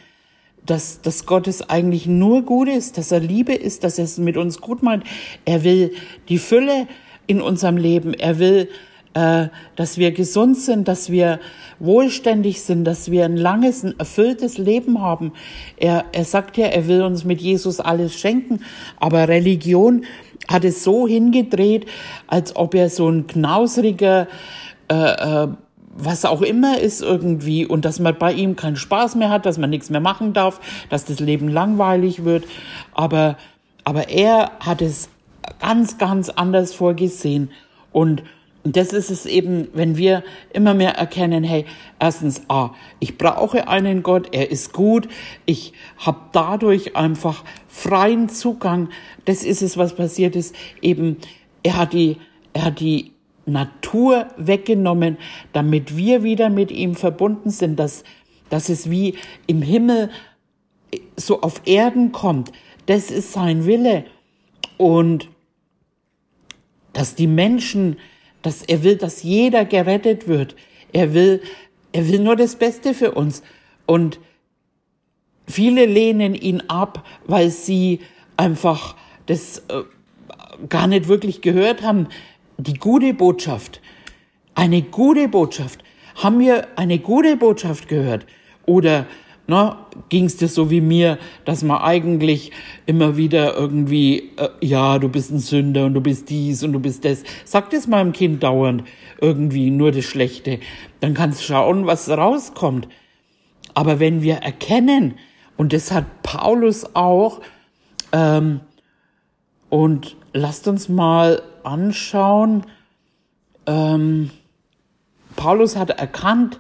dass, 0.66 1.02
dass 1.02 1.26
Gott 1.26 1.48
es 1.48 1.70
eigentlich 1.70 2.06
nur 2.06 2.44
gut 2.44 2.70
ist, 2.70 2.98
dass 2.98 3.12
er 3.12 3.20
Liebe 3.20 3.54
ist, 3.54 3.84
dass 3.84 3.98
er 3.98 4.06
es 4.06 4.18
mit 4.18 4.38
uns 4.38 4.62
gut 4.62 4.84
meint, 4.84 5.04
er 5.46 5.64
will 5.64 5.94
die 6.28 6.38
Fülle 6.38 6.88
in 7.28 7.42
unserem 7.42 7.78
Leben, 7.78 8.14
er 8.14 8.40
will 8.40 8.70
äh, 9.14 9.48
dass 9.76 9.98
wir 9.98 10.12
gesund 10.12 10.58
sind, 10.58 10.88
dass 10.88 11.10
wir 11.10 11.40
wohlständig 11.80 12.62
sind, 12.62 12.86
dass 12.86 13.10
wir 13.10 13.26
ein 13.26 13.38
langes, 13.38 13.84
ein 13.84 13.96
erfülltes 13.98 14.58
Leben 14.60 15.02
haben. 15.02 15.34
Er, 15.78 16.06
er 16.12 16.26
sagt 16.26 16.58
ja, 16.58 16.68
er 16.68 16.88
will 16.88 17.02
uns 17.02 17.26
mit 17.26 17.42
Jesus 17.42 17.80
alles 17.80 18.14
schenken, 18.20 18.62
aber 18.98 19.28
Religion 19.28 20.06
hat 20.48 20.64
es 20.64 20.84
so 20.84 21.08
hingedreht, 21.08 21.86
als 22.28 22.56
ob 22.56 22.76
er 22.76 22.90
so 22.90 23.10
ein 23.10 23.26
knausriger, 23.28 24.28
äh, 24.92 24.96
äh, 24.96 25.48
was 26.00 26.26
auch 26.26 26.42
immer 26.42 26.80
ist 26.80 27.02
irgendwie 27.02 27.66
und 27.66 27.86
dass 27.86 28.00
man 28.00 28.18
bei 28.18 28.34
ihm 28.34 28.56
keinen 28.56 28.76
Spaß 28.76 29.16
mehr 29.16 29.30
hat, 29.30 29.46
dass 29.46 29.58
man 29.58 29.70
nichts 29.70 29.90
mehr 29.90 30.02
machen 30.02 30.34
darf, 30.34 30.60
dass 30.90 31.06
das 31.06 31.20
Leben 31.20 31.48
langweilig 31.48 32.24
wird. 32.24 32.46
Aber, 32.94 33.38
aber 33.84 34.10
er 34.10 34.52
hat 34.60 34.82
es 34.82 35.10
ganz, 35.60 35.98
ganz 35.98 36.30
anders 36.30 36.74
vorgesehen 36.74 37.52
und 37.92 38.24
das 38.64 38.92
ist 38.92 39.10
es 39.10 39.26
eben, 39.26 39.70
wenn 39.74 39.96
wir 39.96 40.24
immer 40.52 40.74
mehr 40.74 40.96
erkennen, 40.96 41.44
hey, 41.44 41.66
erstens, 41.98 42.42
ah, 42.50 42.72
ich 43.00 43.18
brauche 43.18 43.68
einen 43.68 44.04
Gott, 44.04 44.30
er 44.34 44.52
ist 44.52 44.74
gut, 44.74 45.08
ich 45.46 45.74
habe 45.98 46.20
dadurch 46.34 46.96
einfach 46.96 47.44
freien 47.68 48.28
Zugang. 48.28 48.90
Das 49.26 49.44
ist 49.44 49.62
es, 49.62 49.78
was 49.78 49.96
passiert 49.96 50.36
ist. 50.36 50.54
Eben, 50.82 51.18
er 51.64 51.78
hat 51.78 51.94
die, 51.94 52.18
er 52.54 52.66
hat 52.66 52.80
die 52.82 53.14
Natur 53.50 54.28
weggenommen, 54.38 55.18
damit 55.54 55.96
wir 55.96 56.24
wieder 56.24 56.50
mit 56.50 56.72
ihm 56.72 56.96
verbunden 56.96 57.50
sind, 57.50 57.78
dass, 57.78 58.04
dass 58.50 58.70
es 58.70 58.90
wie 58.90 59.16
im 59.48 59.62
Himmel 59.62 60.10
so 61.16 61.42
auf 61.42 61.62
Erden 61.66 62.12
kommt. 62.12 62.52
Das 62.86 63.12
ist 63.12 63.34
sein 63.34 63.66
Wille. 63.66 64.06
Und 64.78 65.30
dass 66.94 67.16
die 67.16 67.28
Menschen, 67.28 67.98
dass 68.42 68.62
er 68.64 68.84
will, 68.84 68.96
dass 68.96 69.24
jeder 69.24 69.66
gerettet 69.66 70.28
wird. 70.28 70.56
Er 70.92 71.14
will, 71.14 71.42
er 71.92 72.08
will 72.08 72.20
nur 72.20 72.36
das 72.36 72.56
Beste 72.56 72.94
für 72.94 73.12
uns. 73.12 73.44
Und 73.86 74.20
viele 75.48 75.86
lehnen 75.86 76.36
ihn 76.36 76.62
ab, 76.68 77.06
weil 77.26 77.52
sie 77.52 78.00
einfach 78.38 78.96
das 79.26 79.60
äh, 79.68 79.84
gar 80.68 80.88
nicht 80.88 81.08
wirklich 81.08 81.42
gehört 81.42 81.84
haben. 81.84 82.08
Die 82.62 82.74
gute 82.74 83.14
Botschaft, 83.14 83.80
eine 84.54 84.82
gute 84.82 85.30
Botschaft. 85.30 85.82
Haben 86.16 86.40
wir 86.40 86.68
eine 86.76 87.00
gute 87.00 87.38
Botschaft 87.38 87.88
gehört? 87.88 88.26
Oder 88.66 89.06
ging 90.10 90.26
es 90.26 90.36
dir 90.36 90.50
so 90.50 90.70
wie 90.70 90.82
mir, 90.82 91.18
dass 91.46 91.64
man 91.64 91.82
eigentlich 91.82 92.52
immer 92.86 93.16
wieder 93.16 93.56
irgendwie, 93.56 94.32
äh, 94.36 94.50
ja, 94.60 95.00
du 95.00 95.08
bist 95.08 95.32
ein 95.32 95.40
Sünder 95.40 95.86
und 95.86 95.94
du 95.94 96.02
bist 96.02 96.30
dies 96.30 96.62
und 96.62 96.74
du 96.74 96.80
bist 96.80 97.06
das. 97.06 97.24
Sag 97.46 97.70
das 97.70 97.88
mal 97.88 98.04
dem 98.04 98.12
Kind 98.12 98.44
dauernd 98.44 98.84
irgendwie 99.22 99.70
nur 99.70 99.94
das 99.94 100.04
Schlechte. 100.04 100.60
Dann 101.00 101.14
kannst 101.14 101.40
du 101.40 101.46
schauen, 101.46 101.88
was 101.88 102.10
rauskommt. 102.10 102.90
Aber 103.74 104.02
wenn 104.02 104.22
wir 104.22 104.36
erkennen, 104.36 105.14
und 105.56 105.72
das 105.72 105.94
hat 105.94 106.24
Paulus 106.24 106.94
auch, 106.94 107.40
ähm, 108.12 108.60
und 109.70 110.18
lasst 110.34 110.68
uns 110.68 110.90
mal 110.90 111.42
anschauen, 111.70 112.66
ähm, 113.68 114.32
Paulus 115.36 115.76
hat 115.76 115.92
erkannt, 115.92 116.60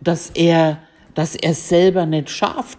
dass 0.00 0.30
er, 0.30 0.78
dass 1.14 1.36
er 1.36 1.54
selber 1.54 2.06
nicht 2.06 2.30
schafft. 2.30 2.78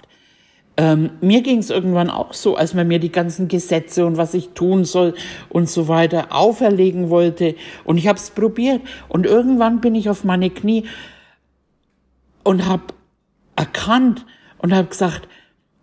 Ähm, 0.77 1.11
mir 1.21 1.41
ging 1.41 1.59
es 1.59 1.69
irgendwann 1.69 2.09
auch 2.09 2.33
so, 2.33 2.55
als 2.55 2.73
man 2.73 2.87
mir 2.87 2.99
die 2.99 3.11
ganzen 3.11 3.47
Gesetze 3.47 4.05
und 4.05 4.17
was 4.17 4.33
ich 4.33 4.49
tun 4.49 4.83
soll 4.83 5.13
und 5.49 5.69
so 5.69 5.87
weiter 5.87 6.33
auferlegen 6.33 7.09
wollte. 7.09 7.55
Und 7.83 7.97
ich 7.97 8.07
habe 8.07 8.17
es 8.17 8.31
probiert. 8.31 8.81
Und 9.07 9.25
irgendwann 9.25 9.81
bin 9.81 9.95
ich 9.95 10.09
auf 10.09 10.23
meine 10.23 10.49
Knie 10.49 10.87
und 12.43 12.65
habe 12.65 12.83
erkannt 13.55 14.25
und 14.57 14.73
habe 14.73 14.87
gesagt, 14.87 15.27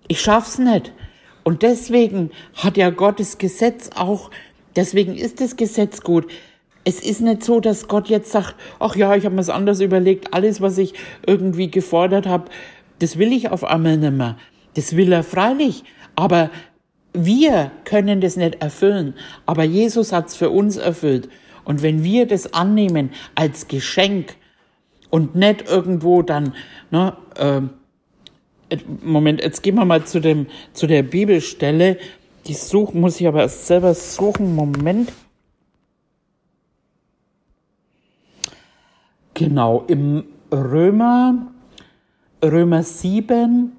ich 0.08 0.20
schaff's 0.20 0.58
nicht. 0.58 0.92
Und 1.44 1.62
deswegen 1.62 2.30
hat 2.54 2.76
ja 2.76 2.90
Gottes 2.90 3.38
Gesetz 3.38 3.90
auch, 3.94 4.30
deswegen 4.76 5.16
ist 5.16 5.40
das 5.40 5.57
Gesetz 5.57 6.02
gut. 6.02 6.26
Es 6.85 7.00
ist 7.00 7.20
nicht 7.20 7.44
so, 7.44 7.61
dass 7.61 7.88
Gott 7.88 8.09
jetzt 8.09 8.33
sagt, 8.33 8.54
ach 8.78 8.96
ja, 8.96 9.14
ich 9.14 9.24
habe 9.24 9.35
mir 9.35 9.40
es 9.40 9.50
anders 9.50 9.81
überlegt, 9.81 10.33
alles, 10.33 10.61
was 10.61 10.78
ich 10.78 10.94
irgendwie 11.26 11.70
gefordert 11.70 12.26
habe, 12.26 12.50
das 12.98 13.18
will 13.18 13.33
ich 13.33 13.50
auf 13.50 13.64
einmal 13.64 13.96
nicht 13.96 14.12
mehr. 14.12 14.37
Das 14.74 14.96
will 14.96 15.12
er 15.12 15.22
freilich, 15.22 15.85
aber 16.16 16.50
wir 17.12 17.70
können 17.85 18.20
das 18.20 18.37
nicht 18.37 18.62
erfüllen. 18.62 19.14
Aber 19.46 19.64
Jesus 19.64 20.12
hat 20.12 20.28
es 20.28 20.37
für 20.37 20.50
uns 20.50 20.76
erfüllt. 20.76 21.28
Und 21.64 21.83
wenn 21.83 22.04
wir 22.04 22.26
das 22.26 22.54
annehmen 22.54 23.11
als 23.35 23.68
Geschenk 23.68 24.37
und 25.11 25.35
nicht 25.35 25.68
irgendwo 25.68 26.22
dann, 26.22 26.54
ne, 26.90 27.16
äh, 27.37 27.61
Moment, 29.02 29.42
jetzt 29.42 29.62
gehen 29.62 29.76
wir 29.76 29.85
mal 29.85 30.04
zu 30.04 30.20
dem, 30.20 30.46
zu 30.72 30.87
der 30.87 31.02
Bibelstelle. 31.02 31.98
Die 32.48 32.54
suchen, 32.54 33.02
muss 33.02 33.20
ich 33.20 33.28
aber 33.28 33.42
erst 33.42 33.66
selber 33.66 33.94
suchen. 33.94 34.56
Moment. 34.56 35.12
Genau, 39.34 39.84
im 39.87 40.24
Römer, 40.50 41.52
Römer 42.42 42.82
7, 42.82 43.76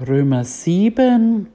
Römer 0.00 0.44
7, 0.44 1.51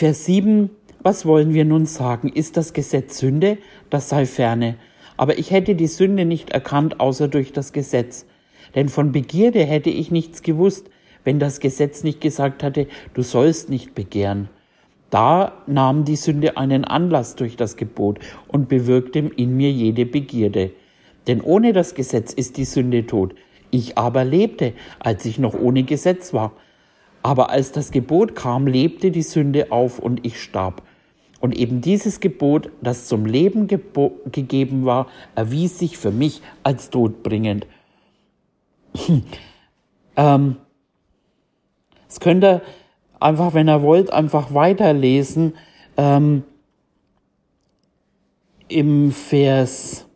Vers 0.00 0.24
7, 0.24 0.70
was 1.02 1.26
wollen 1.26 1.52
wir 1.52 1.66
nun 1.66 1.84
sagen? 1.84 2.30
Ist 2.30 2.56
das 2.56 2.72
Gesetz 2.72 3.18
Sünde? 3.18 3.58
Das 3.90 4.08
sei 4.08 4.24
ferne. 4.24 4.76
Aber 5.18 5.38
ich 5.38 5.50
hätte 5.50 5.74
die 5.74 5.88
Sünde 5.88 6.24
nicht 6.24 6.48
erkannt, 6.48 7.00
außer 7.00 7.28
durch 7.28 7.52
das 7.52 7.74
Gesetz. 7.74 8.24
Denn 8.74 8.88
von 8.88 9.12
Begierde 9.12 9.62
hätte 9.62 9.90
ich 9.90 10.10
nichts 10.10 10.40
gewusst, 10.40 10.88
wenn 11.22 11.38
das 11.38 11.60
Gesetz 11.60 12.02
nicht 12.02 12.22
gesagt 12.22 12.62
hatte, 12.62 12.86
du 13.12 13.20
sollst 13.20 13.68
nicht 13.68 13.94
begehren. 13.94 14.48
Da 15.10 15.52
nahm 15.66 16.06
die 16.06 16.16
Sünde 16.16 16.56
einen 16.56 16.86
Anlass 16.86 17.36
durch 17.36 17.56
das 17.56 17.76
Gebot 17.76 18.20
und 18.48 18.70
bewirkte 18.70 19.18
in 19.18 19.54
mir 19.54 19.70
jede 19.70 20.06
Begierde. 20.06 20.70
Denn 21.26 21.42
ohne 21.42 21.74
das 21.74 21.94
Gesetz 21.94 22.32
ist 22.32 22.56
die 22.56 22.64
Sünde 22.64 23.06
tot. 23.06 23.34
Ich 23.70 23.98
aber 23.98 24.24
lebte, 24.24 24.72
als 24.98 25.26
ich 25.26 25.38
noch 25.38 25.52
ohne 25.52 25.82
Gesetz 25.82 26.32
war. 26.32 26.52
Aber 27.22 27.50
als 27.50 27.72
das 27.72 27.90
Gebot 27.90 28.34
kam, 28.34 28.66
lebte 28.66 29.10
die 29.10 29.22
Sünde 29.22 29.72
auf 29.72 29.98
und 29.98 30.24
ich 30.24 30.40
starb. 30.40 30.82
Und 31.40 31.56
eben 31.56 31.80
dieses 31.80 32.20
Gebot, 32.20 32.70
das 32.82 33.06
zum 33.06 33.24
Leben 33.24 33.66
gegeben 33.66 34.84
war, 34.84 35.06
erwies 35.34 35.78
sich 35.78 35.96
für 35.96 36.10
mich 36.10 36.42
als 36.62 36.90
todbringend. 36.90 37.66
ähm, 40.16 40.56
das 42.08 42.20
könnt 42.20 42.44
ihr 42.44 42.62
einfach, 43.20 43.54
wenn 43.54 43.68
ihr 43.68 43.82
wollt, 43.82 44.12
einfach 44.12 44.52
weiterlesen. 44.52 45.54
Ähm, 45.96 46.42
Im 48.68 49.12
Vers 49.12 50.06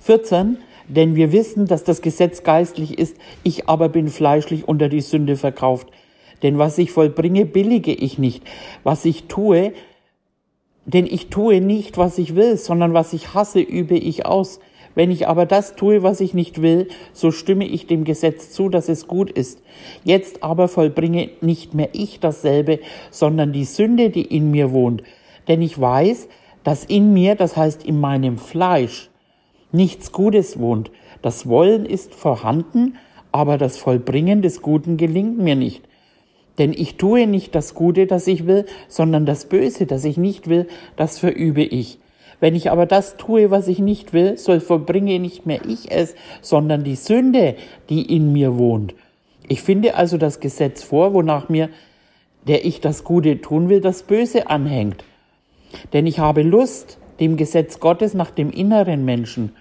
14 0.00 0.58
denn 0.88 1.14
wir 1.14 1.32
wissen, 1.32 1.66
dass 1.66 1.84
das 1.84 2.02
Gesetz 2.02 2.42
geistlich 2.42 2.98
ist, 2.98 3.16
ich 3.42 3.68
aber 3.68 3.88
bin 3.88 4.08
fleischlich 4.08 4.68
unter 4.68 4.88
die 4.88 5.00
Sünde 5.00 5.36
verkauft. 5.36 5.88
Denn 6.42 6.58
was 6.58 6.78
ich 6.78 6.90
vollbringe, 6.90 7.46
billige 7.46 7.92
ich 7.92 8.18
nicht. 8.18 8.42
Was 8.82 9.04
ich 9.04 9.24
tue, 9.24 9.72
denn 10.84 11.06
ich 11.06 11.28
tue 11.28 11.60
nicht, 11.60 11.98
was 11.98 12.18
ich 12.18 12.34
will, 12.34 12.56
sondern 12.56 12.94
was 12.94 13.12
ich 13.12 13.34
hasse, 13.34 13.60
übe 13.60 13.96
ich 13.96 14.26
aus. 14.26 14.58
Wenn 14.94 15.10
ich 15.10 15.26
aber 15.26 15.46
das 15.46 15.74
tue, 15.74 16.02
was 16.02 16.20
ich 16.20 16.34
nicht 16.34 16.60
will, 16.60 16.88
so 17.12 17.30
stimme 17.30 17.66
ich 17.66 17.86
dem 17.86 18.04
Gesetz 18.04 18.50
zu, 18.50 18.68
dass 18.68 18.88
es 18.88 19.06
gut 19.06 19.30
ist. 19.30 19.62
Jetzt 20.04 20.42
aber 20.42 20.68
vollbringe 20.68 21.30
nicht 21.40 21.72
mehr 21.72 21.90
ich 21.92 22.20
dasselbe, 22.20 22.80
sondern 23.10 23.52
die 23.52 23.64
Sünde, 23.64 24.10
die 24.10 24.22
in 24.24 24.50
mir 24.50 24.72
wohnt. 24.72 25.02
Denn 25.48 25.62
ich 25.62 25.80
weiß, 25.80 26.28
dass 26.62 26.84
in 26.84 27.12
mir, 27.12 27.36
das 27.36 27.56
heißt 27.56 27.84
in 27.84 28.00
meinem 28.00 28.36
Fleisch, 28.36 29.08
nichts 29.72 30.12
Gutes 30.12 30.58
wohnt. 30.58 30.90
Das 31.22 31.48
Wollen 31.48 31.86
ist 31.86 32.14
vorhanden, 32.14 32.96
aber 33.32 33.58
das 33.58 33.78
Vollbringen 33.78 34.42
des 34.42 34.62
Guten 34.62 34.96
gelingt 34.96 35.38
mir 35.38 35.56
nicht. 35.56 35.82
Denn 36.58 36.72
ich 36.72 36.96
tue 36.96 37.26
nicht 37.26 37.54
das 37.54 37.74
Gute, 37.74 38.06
das 38.06 38.26
ich 38.26 38.46
will, 38.46 38.66
sondern 38.88 39.24
das 39.24 39.46
Böse, 39.46 39.86
das 39.86 40.04
ich 40.04 40.16
nicht 40.16 40.48
will, 40.48 40.68
das 40.96 41.18
verübe 41.18 41.62
ich. 41.62 41.98
Wenn 42.40 42.54
ich 42.54 42.70
aber 42.70 42.86
das 42.86 43.16
tue, 43.16 43.50
was 43.50 43.68
ich 43.68 43.78
nicht 43.78 44.12
will, 44.12 44.36
so 44.36 44.58
vollbringe 44.60 45.18
nicht 45.18 45.46
mehr 45.46 45.60
ich 45.66 45.90
es, 45.90 46.14
sondern 46.40 46.84
die 46.84 46.96
Sünde, 46.96 47.54
die 47.88 48.14
in 48.14 48.32
mir 48.32 48.58
wohnt. 48.58 48.94
Ich 49.48 49.62
finde 49.62 49.94
also 49.94 50.18
das 50.18 50.40
Gesetz 50.40 50.82
vor, 50.82 51.14
wonach 51.14 51.48
mir, 51.48 51.70
der 52.46 52.64
ich 52.64 52.80
das 52.80 53.04
Gute 53.04 53.40
tun 53.40 53.68
will, 53.68 53.80
das 53.80 54.02
Böse 54.02 54.50
anhängt. 54.50 55.04
Denn 55.92 56.06
ich 56.06 56.18
habe 56.18 56.42
Lust, 56.42 56.98
dem 57.20 57.36
Gesetz 57.36 57.80
Gottes 57.80 58.14
nach 58.14 58.30
dem 58.30 58.50
inneren 58.50 59.04
Menschen. 59.04 59.52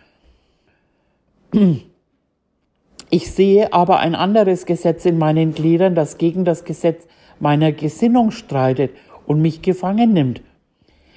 Ich 3.10 3.32
sehe 3.32 3.74
aber 3.74 4.00
ein 4.00 4.16
anderes 4.16 4.66
Gesetz 4.66 5.06
in 5.06 5.18
meinen 5.18 5.54
Gliedern, 5.54 5.96
das 5.96 6.18
gegen 6.18 6.46
das 6.46 6.64
Gesetz 6.64 7.08
meiner 7.40 7.72
Gesinnung 7.72 8.32
streitet 8.32 8.92
und 9.26 9.42
mich 9.42 9.62
gefangen 9.62 10.14
nimmt. 10.14 10.42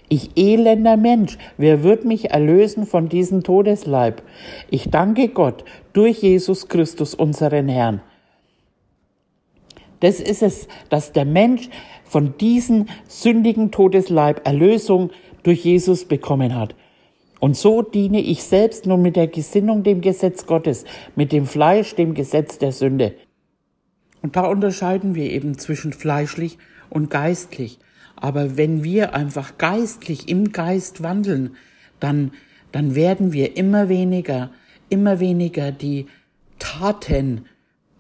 Ich 0.09 0.37
elender 0.37 0.97
Mensch, 0.97 1.39
wer 1.57 1.83
wird 1.83 2.05
mich 2.05 2.31
erlösen 2.31 2.87
von 2.87 3.09
diesem 3.09 3.43
Todesleib? 3.43 4.23
Ich 4.71 4.91
danke 4.91 5.29
Gott 5.29 5.65
durch 5.93 6.23
Jesus 6.23 6.69
Christus, 6.69 7.15
unseren 7.15 7.69
Herrn. 7.69 8.01
Das 10.01 10.21
ist 10.21 10.43
es, 10.43 10.69
dass 10.91 11.13
der 11.13 11.25
Mensch 11.25 11.71
von 12.05 12.37
diesem 12.37 12.87
sündigen 13.09 13.71
Todesleib 13.71 14.47
Erlösung 14.47 15.11
durch 15.43 15.65
Jesus 15.65 16.05
bekommen 16.05 16.55
hat. 16.55 16.75
Und 17.45 17.59
so 17.59 17.83
diene 17.83 18.23
ich 18.23 18.43
selbst 18.43 18.87
nun 18.87 19.03
mit 19.03 19.17
der 19.17 19.27
Gesinnung 19.27 19.83
dem 19.83 20.01
Gesetz 20.01 20.47
Gottes, 20.47 20.87
mit 21.15 21.31
dem 21.31 21.45
Fleisch 21.45 21.95
dem 21.95 22.15
Gesetz 22.15 22.57
der 22.57 22.73
Sünde. 22.73 23.13
Und 24.23 24.35
da 24.35 24.47
unterscheiden 24.47 25.15
wir 25.15 25.31
eben 25.31 25.59
zwischen 25.59 25.93
fleischlich 25.93 26.57
und 26.89 27.11
geistlich. 27.11 27.79
Aber 28.17 28.57
wenn 28.57 28.83
wir 28.83 29.15
einfach 29.15 29.59
geistlich 29.59 30.31
im 30.31 30.53
Geist 30.53 31.03
wandeln, 31.03 31.55
dann, 32.01 32.31
dann 32.73 32.95
werden 32.95 33.35
wir 33.35 33.59
immer 33.59 33.91
weniger, 33.91 34.51
immer 34.89 35.21
weniger 35.21 35.71
die 35.71 36.07
Taten 36.59 37.45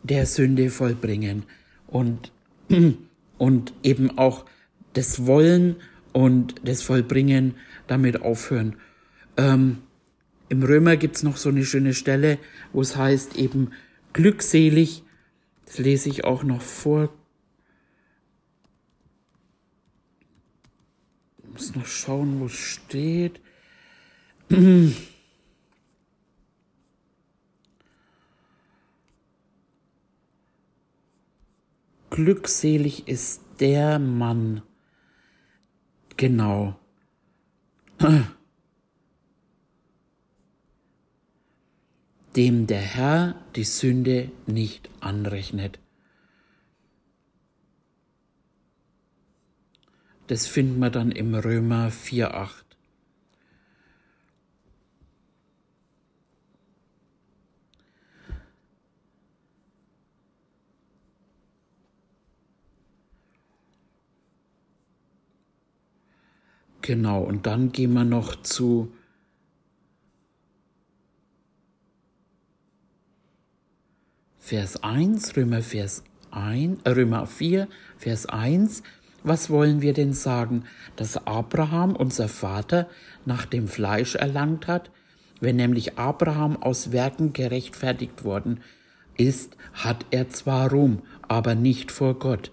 der 0.04 0.24
Sünde 0.24 0.70
vollbringen 0.70 1.42
und, 1.86 2.32
und 3.36 3.74
eben 3.82 4.16
auch 4.16 4.46
das 4.94 5.26
Wollen 5.26 5.76
und 6.14 6.54
das 6.64 6.80
Vollbringen 6.80 7.56
damit 7.86 8.22
aufhören. 8.22 8.76
Ähm, 9.36 9.82
Im 10.48 10.62
Römer 10.62 10.96
gibt's 10.96 11.22
noch 11.22 11.36
so 11.36 11.48
eine 11.48 11.64
schöne 11.64 11.94
Stelle, 11.94 12.38
wo 12.72 12.80
es 12.80 12.96
heißt 12.96 13.36
eben 13.36 13.72
glückselig, 14.12 15.02
das 15.66 15.78
lese 15.78 16.08
ich 16.08 16.24
auch 16.24 16.44
noch 16.44 16.62
vor. 16.62 17.12
Ich 21.42 21.50
muss 21.50 21.74
noch 21.74 21.86
schauen, 21.86 22.40
wo 22.40 22.46
es 22.46 22.52
steht. 22.52 23.40
Glückselig 32.10 33.08
ist 33.08 33.42
der 33.58 33.98
Mann. 33.98 34.62
Genau. 36.16 36.78
Dem 42.36 42.66
der 42.66 42.80
Herr 42.80 43.36
die 43.54 43.62
Sünde 43.62 44.32
nicht 44.46 44.90
anrechnet. 45.00 45.78
Das 50.26 50.46
finden 50.46 50.80
wir 50.80 50.90
dann 50.90 51.12
im 51.12 51.34
Römer 51.34 51.90
4,8. 51.90 52.64
Genau, 66.80 67.22
und 67.22 67.46
dann 67.46 67.70
gehen 67.70 67.92
wir 67.92 68.04
noch 68.04 68.42
zu 68.42 68.92
Vers 74.46 74.82
1, 74.82 75.38
Römer, 75.38 75.62
Vers 75.62 76.04
1, 76.30 76.80
äh, 76.84 76.90
Römer 76.90 77.26
4, 77.26 77.66
Vers 77.96 78.26
1. 78.26 78.82
Was 79.22 79.48
wollen 79.48 79.80
wir 79.80 79.94
denn 79.94 80.12
sagen, 80.12 80.64
dass 80.96 81.26
Abraham, 81.26 81.96
unser 81.96 82.28
Vater, 82.28 82.86
nach 83.24 83.46
dem 83.46 83.68
Fleisch 83.68 84.16
erlangt 84.16 84.66
hat? 84.66 84.90
Wenn 85.40 85.56
nämlich 85.56 85.98
Abraham 85.98 86.62
aus 86.62 86.92
Werken 86.92 87.32
gerechtfertigt 87.32 88.22
worden 88.24 88.60
ist, 89.16 89.56
hat 89.72 90.04
er 90.10 90.28
zwar 90.28 90.70
Ruhm, 90.70 91.00
aber 91.26 91.54
nicht 91.54 91.90
vor 91.90 92.18
Gott. 92.18 92.52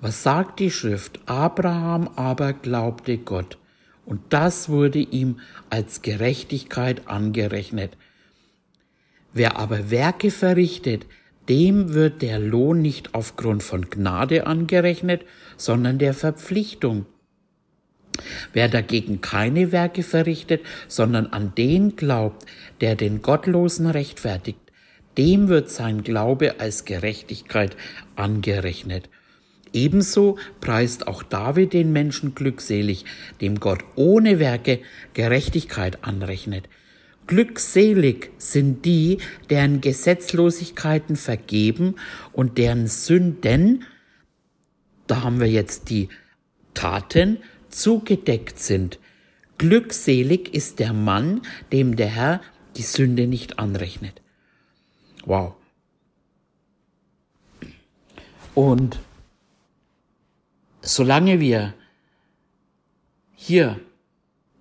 Was 0.00 0.22
sagt 0.22 0.60
die 0.60 0.70
Schrift? 0.70 1.18
Abraham 1.26 2.08
aber 2.14 2.52
glaubte 2.52 3.18
Gott, 3.18 3.58
und 4.06 4.20
das 4.28 4.68
wurde 4.68 5.00
ihm 5.00 5.40
als 5.70 6.02
Gerechtigkeit 6.02 7.08
angerechnet. 7.08 7.96
Wer 9.34 9.56
aber 9.56 9.90
Werke 9.90 10.30
verrichtet, 10.30 11.06
dem 11.48 11.92
wird 11.92 12.22
der 12.22 12.38
Lohn 12.38 12.80
nicht 12.80 13.14
aufgrund 13.14 13.62
von 13.64 13.90
Gnade 13.90 14.46
angerechnet, 14.46 15.24
sondern 15.56 15.98
der 15.98 16.14
Verpflichtung. 16.14 17.06
Wer 18.52 18.68
dagegen 18.68 19.20
keine 19.20 19.72
Werke 19.72 20.04
verrichtet, 20.04 20.62
sondern 20.86 21.26
an 21.26 21.52
den 21.56 21.96
glaubt, 21.96 22.46
der 22.80 22.94
den 22.94 23.22
Gottlosen 23.22 23.88
rechtfertigt, 23.88 24.60
dem 25.18 25.48
wird 25.48 25.68
sein 25.68 26.04
Glaube 26.04 26.60
als 26.60 26.84
Gerechtigkeit 26.84 27.76
angerechnet. 28.14 29.08
Ebenso 29.72 30.38
preist 30.60 31.08
auch 31.08 31.24
David 31.24 31.72
den 31.72 31.92
Menschen 31.92 32.36
glückselig, 32.36 33.04
dem 33.40 33.58
Gott 33.58 33.82
ohne 33.96 34.38
Werke 34.38 34.78
Gerechtigkeit 35.14 36.04
anrechnet. 36.04 36.68
Glückselig 37.26 38.30
sind 38.38 38.84
die, 38.84 39.18
deren 39.48 39.80
Gesetzlosigkeiten 39.80 41.16
vergeben 41.16 41.96
und 42.32 42.58
deren 42.58 42.86
Sünden, 42.86 43.84
da 45.06 45.22
haben 45.22 45.40
wir 45.40 45.50
jetzt 45.50 45.88
die 45.90 46.08
Taten, 46.74 47.38
zugedeckt 47.70 48.58
sind. 48.58 48.98
Glückselig 49.58 50.52
ist 50.54 50.78
der 50.80 50.92
Mann, 50.92 51.42
dem 51.72 51.96
der 51.96 52.08
Herr 52.08 52.40
die 52.76 52.82
Sünde 52.82 53.26
nicht 53.26 53.58
anrechnet. 53.58 54.20
Wow. 55.24 55.54
Und 58.54 59.00
solange 60.82 61.40
wir 61.40 61.74
hier 63.34 63.80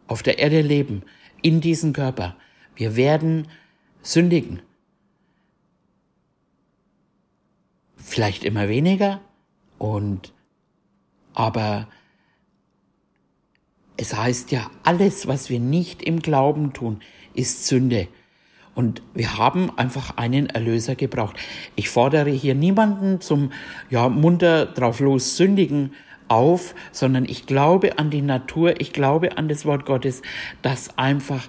auf 0.08 0.23
der 0.23 0.39
Erde 0.39 0.62
leben, 0.62 1.04
in 1.41 1.62
diesem 1.62 1.93
Körper, 1.93 2.38
wir 2.75 2.95
werden 2.95 3.47
sündigen. 4.01 4.62
Vielleicht 7.95 8.43
immer 8.43 8.67
weniger 8.67 9.21
und 9.77 10.33
aber 11.33 11.88
es 13.97 14.15
heißt 14.15 14.51
ja, 14.51 14.69
alles, 14.83 15.27
was 15.27 15.49
wir 15.49 15.59
nicht 15.59 16.01
im 16.01 16.19
Glauben 16.19 16.73
tun, 16.73 17.01
ist 17.33 17.67
Sünde. 17.67 18.07
Und 18.75 19.03
wir 19.13 19.38
haben 19.38 19.75
einfach 19.77 20.17
einen 20.17 20.47
Erlöser 20.47 20.95
gebraucht. 20.95 21.38
Ich 21.75 21.89
fordere 21.89 22.31
hier 22.31 22.55
niemanden 22.55 23.21
zum, 23.21 23.51
ja, 23.89 24.09
munter 24.09 24.65
drauf 24.65 24.99
los 24.99 25.38
sündigen 25.38 25.93
auf, 26.27 26.73
sondern 26.91 27.25
ich 27.25 27.45
glaube 27.45 27.99
an 27.99 28.09
die 28.09 28.23
Natur, 28.23 28.81
ich 28.81 28.91
glaube 28.91 29.38
an 29.38 29.47
das 29.47 29.65
Wort 29.65 29.86
Gottes, 29.86 30.23
dass 30.63 30.97
einfach, 30.97 31.47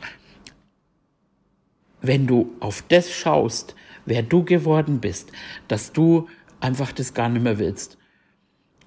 wenn 2.07 2.27
du 2.27 2.55
auf 2.61 2.85
das 2.89 3.11
schaust, 3.11 3.75
wer 4.05 4.23
du 4.23 4.45
geworden 4.45 5.01
bist, 5.01 5.33
dass 5.69 5.93
du 5.93 6.29
einfach 6.61 6.93
das 6.93 7.15
gar 7.15 7.29
nicht 7.29 7.43
mehr 7.43 7.59
willst. 7.59 7.97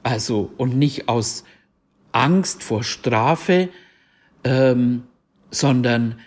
Also, 0.03 0.51
und 0.57 0.77
nicht 0.77 1.09
aus 1.09 1.43
Angst 2.11 2.63
vor 2.63 2.83
Strafe, 2.83 3.69
ähm, 4.43 5.03
sondern 5.49 6.19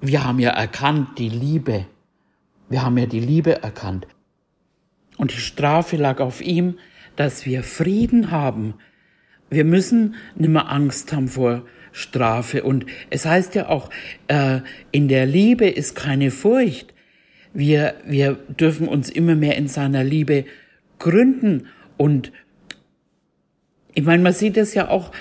wir 0.00 0.24
haben 0.24 0.40
ja 0.40 0.50
erkannt 0.50 1.18
die 1.18 1.28
Liebe. 1.28 1.86
Wir 2.68 2.82
haben 2.82 2.98
ja 2.98 3.06
die 3.06 3.20
Liebe 3.20 3.62
erkannt. 3.62 4.06
Und 5.16 5.32
die 5.32 5.40
Strafe 5.40 5.96
lag 5.96 6.20
auf 6.20 6.40
ihm, 6.40 6.78
dass 7.16 7.46
wir 7.46 7.62
Frieden 7.62 8.30
haben. 8.30 8.74
Wir 9.50 9.64
müssen 9.64 10.16
nicht 10.34 10.50
mehr 10.50 10.70
Angst 10.70 11.12
haben 11.12 11.28
vor 11.28 11.64
Strafe. 11.92 12.62
Und 12.62 12.86
es 13.10 13.26
heißt 13.26 13.54
ja 13.54 13.68
auch, 13.68 13.90
äh, 14.28 14.60
in 14.90 15.08
der 15.08 15.26
Liebe 15.26 15.68
ist 15.68 15.94
keine 15.94 16.30
Furcht. 16.30 16.94
Wir, 17.52 17.94
wir 18.04 18.34
dürfen 18.48 18.88
uns 18.88 19.10
immer 19.10 19.34
mehr 19.34 19.56
in 19.56 19.68
seiner 19.68 20.04
Liebe 20.04 20.44
gründen. 20.98 21.66
Und 21.96 22.32
ich 23.94 24.04
meine, 24.04 24.22
man 24.22 24.32
sieht 24.32 24.56
es 24.56 24.74
ja 24.74 24.88
auch 24.88 25.12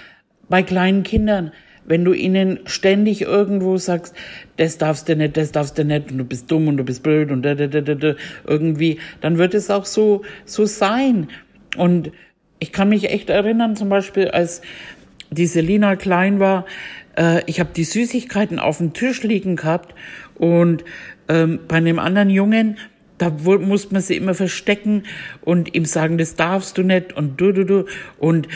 bei 0.49 0.63
kleinen 0.63 1.03
Kindern. 1.03 1.51
Wenn 1.86 2.03
du 2.03 2.12
ihnen 2.12 2.60
ständig 2.65 3.21
irgendwo 3.21 3.77
sagst, 3.77 4.13
das 4.58 4.77
darfst 4.77 5.08
du 5.08 5.15
nicht, 5.15 5.38
das 5.38 5.53
darfst 5.53 5.77
du 5.77 5.86
nicht, 5.86 6.12
und 6.12 6.17
du 6.17 6.25
bist 6.25 6.51
dumm 6.51 6.67
und 6.67 6.77
du 6.77 6.84
bist 6.84 7.01
blöd 7.01 7.32
und 7.32 7.43
da, 7.43 7.56
da, 7.56 7.67
da, 7.67 7.82
da, 7.82 8.15
irgendwie, 8.45 8.99
dann 9.21 9.38
wird 9.38 9.53
es 9.53 9.69
auch 9.71 9.86
so, 9.86 10.23
so 10.43 10.65
sein. 10.65 11.30
Und 11.77 12.12
ich 12.60 12.73
kann 12.73 12.89
mich 12.89 13.10
echt 13.10 13.30
erinnern, 13.30 13.75
zum 13.75 13.88
Beispiel, 13.88 14.27
als 14.27 14.62
die 15.32 15.48
Selina 15.48 15.96
klein 15.96 16.40
war, 16.40 16.66
äh, 17.18 17.44
ich 17.46 17.60
habe 17.60 17.70
die 17.76 17.84
Süßigkeiten 17.84 18.60
auf 18.60 18.78
dem 18.78 18.94
Tisch 18.94 19.24
liegen 19.24 19.56
gehabt 19.56 19.94
und 20.36 20.84
ähm, 21.28 21.60
bei 21.68 21.78
einem 21.78 22.00
anderen 22.00 22.30
Jungen, 22.30 22.78
da 23.18 23.30
musste 23.30 23.94
man 23.94 24.02
sie 24.02 24.16
immer 24.16 24.36
verstecken 24.36 25.04
und 25.42 25.74
ihm 25.74 25.86
sagen, 25.86 26.18
das 26.18 26.36
darfst 26.36 26.78
du 26.78 26.84
nicht 26.84 27.13
und 27.13 27.42
du, 27.42 27.52
du, 27.52 27.66
du. 27.66 27.86
Und 28.20 28.48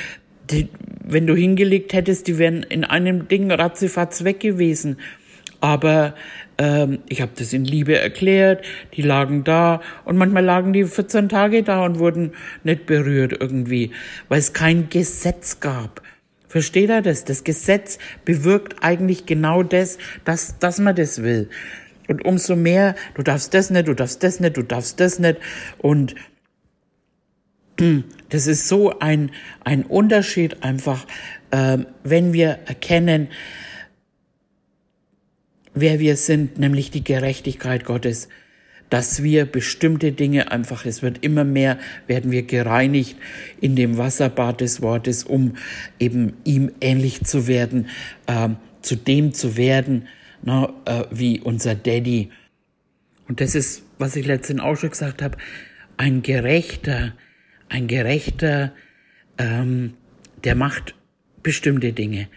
die, 0.51 0.69
wenn 1.03 1.25
du 1.25 1.35
hingelegt 1.35 1.93
hättest, 1.93 2.27
die 2.27 2.37
wären 2.37 2.63
in 2.63 2.83
einem 2.83 3.27
Ding 3.27 3.51
ratzifatz 3.51 4.23
weg 4.23 4.39
gewesen. 4.39 4.97
Aber 5.61 6.13
ähm, 6.57 6.99
ich 7.09 7.21
habe 7.21 7.31
das 7.35 7.53
in 7.53 7.65
Liebe 7.65 7.97
erklärt, 7.97 8.65
die 8.95 9.01
lagen 9.01 9.43
da 9.43 9.81
und 10.05 10.17
manchmal 10.17 10.43
lagen 10.43 10.73
die 10.73 10.85
14 10.85 11.29
Tage 11.29 11.63
da 11.63 11.83
und 11.83 11.99
wurden 11.99 12.33
nicht 12.63 12.85
berührt 12.85 13.35
irgendwie, 13.39 13.91
weil 14.29 14.39
es 14.39 14.53
kein 14.53 14.89
Gesetz 14.89 15.59
gab. 15.59 16.01
Versteht 16.51 16.89
er 16.89 17.01
das? 17.01 17.23
Das 17.23 17.45
Gesetz 17.45 17.97
bewirkt 18.25 18.83
eigentlich 18.83 19.25
genau 19.25 19.63
das, 19.63 19.97
dass, 20.25 20.59
dass 20.59 20.79
man 20.79 20.97
das 20.97 21.23
will. 21.23 21.49
Und 22.09 22.25
umso 22.25 22.57
mehr, 22.57 22.95
du 23.13 23.23
darfst 23.23 23.53
das 23.53 23.69
nicht, 23.69 23.87
du 23.87 23.93
darfst 23.93 24.21
das 24.21 24.41
nicht, 24.41 24.57
du 24.57 24.61
darfst 24.61 24.99
das 24.99 25.17
nicht. 25.17 25.39
Und 25.77 26.13
das 28.27 28.47
ist 28.47 28.67
so 28.67 28.99
ein, 28.99 29.31
ein 29.63 29.83
Unterschied 29.83 30.61
einfach, 30.61 31.07
äh, 31.51 31.77
wenn 32.03 32.33
wir 32.33 32.59
erkennen, 32.65 33.29
wer 35.73 36.01
wir 36.01 36.17
sind, 36.17 36.59
nämlich 36.59 36.91
die 36.91 37.05
Gerechtigkeit 37.05 37.85
Gottes, 37.85 38.27
dass 38.91 39.23
wir 39.23 39.45
bestimmte 39.45 40.11
Dinge 40.11 40.51
einfach, 40.51 40.85
es 40.85 41.01
wird 41.01 41.23
immer 41.23 41.45
mehr, 41.45 41.79
werden 42.07 42.29
wir 42.29 42.43
gereinigt 42.43 43.15
in 43.61 43.77
dem 43.77 43.97
Wasserbad 43.97 44.59
des 44.59 44.81
Wortes, 44.81 45.23
um 45.23 45.55
eben 45.97 46.33
ihm 46.43 46.73
ähnlich 46.81 47.23
zu 47.23 47.47
werden, 47.47 47.87
äh, 48.27 48.49
zu 48.81 48.97
dem 48.97 49.33
zu 49.33 49.55
werden, 49.55 50.09
na, 50.43 50.73
äh, 50.83 51.05
wie 51.09 51.39
unser 51.39 51.73
Daddy. 51.73 52.31
Und 53.29 53.39
das 53.39 53.55
ist, 53.55 53.83
was 53.97 54.17
ich 54.17 54.25
letztens 54.25 54.59
auch 54.59 54.75
schon 54.75 54.89
gesagt 54.89 55.21
habe, 55.21 55.37
ein 55.95 56.21
gerechter, 56.21 57.13
ein 57.69 57.87
gerechter, 57.87 58.73
ähm, 59.37 59.93
der 60.43 60.55
macht 60.55 60.95
bestimmte 61.43 61.93
Dinge, 61.93 62.27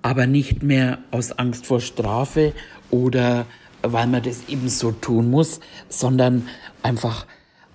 aber 0.00 0.26
nicht 0.26 0.62
mehr 0.62 1.00
aus 1.10 1.32
Angst 1.32 1.66
vor 1.66 1.82
Strafe 1.82 2.54
oder 2.90 3.44
weil 3.92 4.06
man 4.06 4.22
das 4.22 4.48
eben 4.48 4.68
so 4.68 4.92
tun 4.92 5.30
muss, 5.30 5.60
sondern 5.88 6.48
einfach 6.82 7.26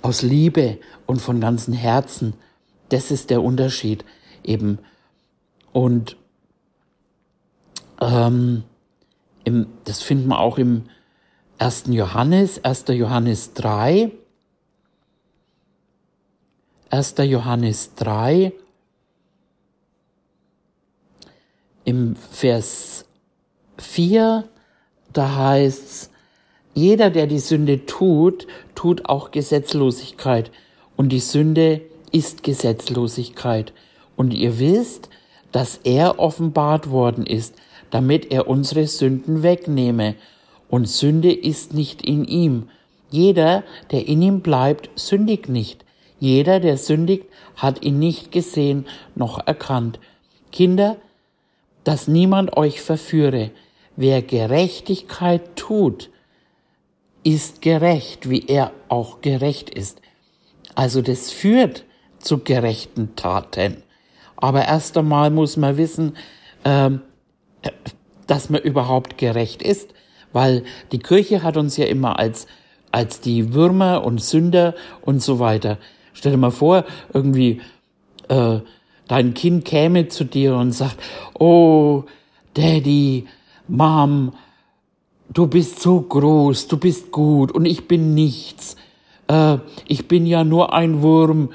aus 0.01 0.21
Liebe 0.21 0.79
und 1.05 1.21
von 1.21 1.39
ganzem 1.39 1.73
Herzen. 1.73 2.33
Das 2.89 3.11
ist 3.11 3.29
der 3.29 3.43
Unterschied 3.43 4.03
eben. 4.43 4.79
Und 5.71 6.17
ähm, 8.01 8.63
im, 9.43 9.67
das 9.85 10.01
finden 10.01 10.27
wir 10.29 10.39
auch 10.39 10.57
im 10.57 10.83
1. 11.59 11.85
Johannes, 11.87 12.63
1. 12.63 12.85
Johannes 12.89 13.53
3. 13.53 14.11
1. 16.91 17.15
Johannes 17.19 17.93
3, 17.95 18.51
im 21.83 22.15
Vers 22.15 23.05
4, 23.77 24.49
da 25.13 25.35
heißt's, 25.35 26.09
jeder, 26.73 27.09
der 27.09 27.27
die 27.27 27.39
Sünde 27.39 27.85
tut, 27.85 28.47
tut 28.75 29.05
auch 29.05 29.31
Gesetzlosigkeit. 29.31 30.51
Und 30.95 31.09
die 31.09 31.19
Sünde 31.19 31.81
ist 32.11 32.43
Gesetzlosigkeit. 32.43 33.73
Und 34.15 34.33
ihr 34.33 34.59
wisst, 34.59 35.09
dass 35.51 35.79
er 35.83 36.19
offenbart 36.19 36.89
worden 36.89 37.25
ist, 37.25 37.55
damit 37.89 38.31
er 38.31 38.47
unsere 38.47 38.87
Sünden 38.87 39.43
wegnehme. 39.43 40.15
Und 40.69 40.87
Sünde 40.87 41.33
ist 41.33 41.73
nicht 41.73 42.01
in 42.01 42.25
ihm. 42.25 42.69
Jeder, 43.09 43.63
der 43.91 44.07
in 44.07 44.21
ihm 44.21 44.41
bleibt, 44.41 44.89
sündigt 44.95 45.49
nicht. 45.49 45.83
Jeder, 46.19 46.59
der 46.59 46.77
sündigt, 46.77 47.25
hat 47.55 47.83
ihn 47.83 47.97
nicht 47.97 48.31
gesehen 48.31 48.85
noch 49.15 49.45
erkannt. 49.47 49.99
Kinder, 50.51 50.97
dass 51.83 52.07
niemand 52.07 52.55
euch 52.55 52.81
verführe. 52.81 53.51
Wer 54.01 54.21
Gerechtigkeit 54.21 55.57
tut, 55.57 56.09
ist 57.25 57.61
gerecht, 57.61 58.29
wie 58.29 58.45
er 58.47 58.71
auch 58.87 59.19
gerecht 59.19 59.69
ist. 59.69 60.01
Also 60.73 61.01
das 61.01 61.31
führt 61.31 61.83
zu 62.17 62.37
gerechten 62.37 63.17
Taten. 63.17 63.83
Aber 64.37 64.63
erst 64.63 64.97
einmal 64.97 65.31
muss 65.31 65.57
man 65.57 65.75
wissen, 65.75 66.15
ähm, 66.63 67.01
dass 68.25 68.49
man 68.49 68.61
überhaupt 68.61 69.17
gerecht 69.17 69.61
ist, 69.61 69.93
weil 70.31 70.63
die 70.93 70.99
Kirche 70.99 71.43
hat 71.43 71.57
uns 71.57 71.75
ja 71.75 71.83
immer 71.83 72.19
als, 72.19 72.47
als 72.93 73.19
die 73.19 73.53
Würmer 73.53 74.05
und 74.05 74.21
Sünder 74.21 74.75
und 75.01 75.21
so 75.21 75.39
weiter. 75.39 75.77
Stell 76.13 76.31
dir 76.31 76.37
mal 76.37 76.51
vor, 76.51 76.85
irgendwie 77.13 77.59
äh, 78.29 78.59
dein 79.09 79.33
Kind 79.33 79.65
käme 79.65 80.07
zu 80.07 80.23
dir 80.23 80.55
und 80.55 80.71
sagt, 80.71 80.95
oh, 81.37 82.05
Daddy, 82.53 83.27
Mom, 83.69 84.33
du 85.31 85.45
bist 85.45 85.79
so 85.79 86.01
groß, 86.01 86.67
du 86.67 86.77
bist 86.77 87.11
gut 87.11 87.51
und 87.51 87.65
ich 87.65 87.87
bin 87.87 88.15
nichts. 88.15 88.75
Äh, 89.27 89.59
ich 89.87 90.07
bin 90.07 90.25
ja 90.25 90.43
nur 90.43 90.73
ein 90.73 91.03
Wurm. 91.03 91.49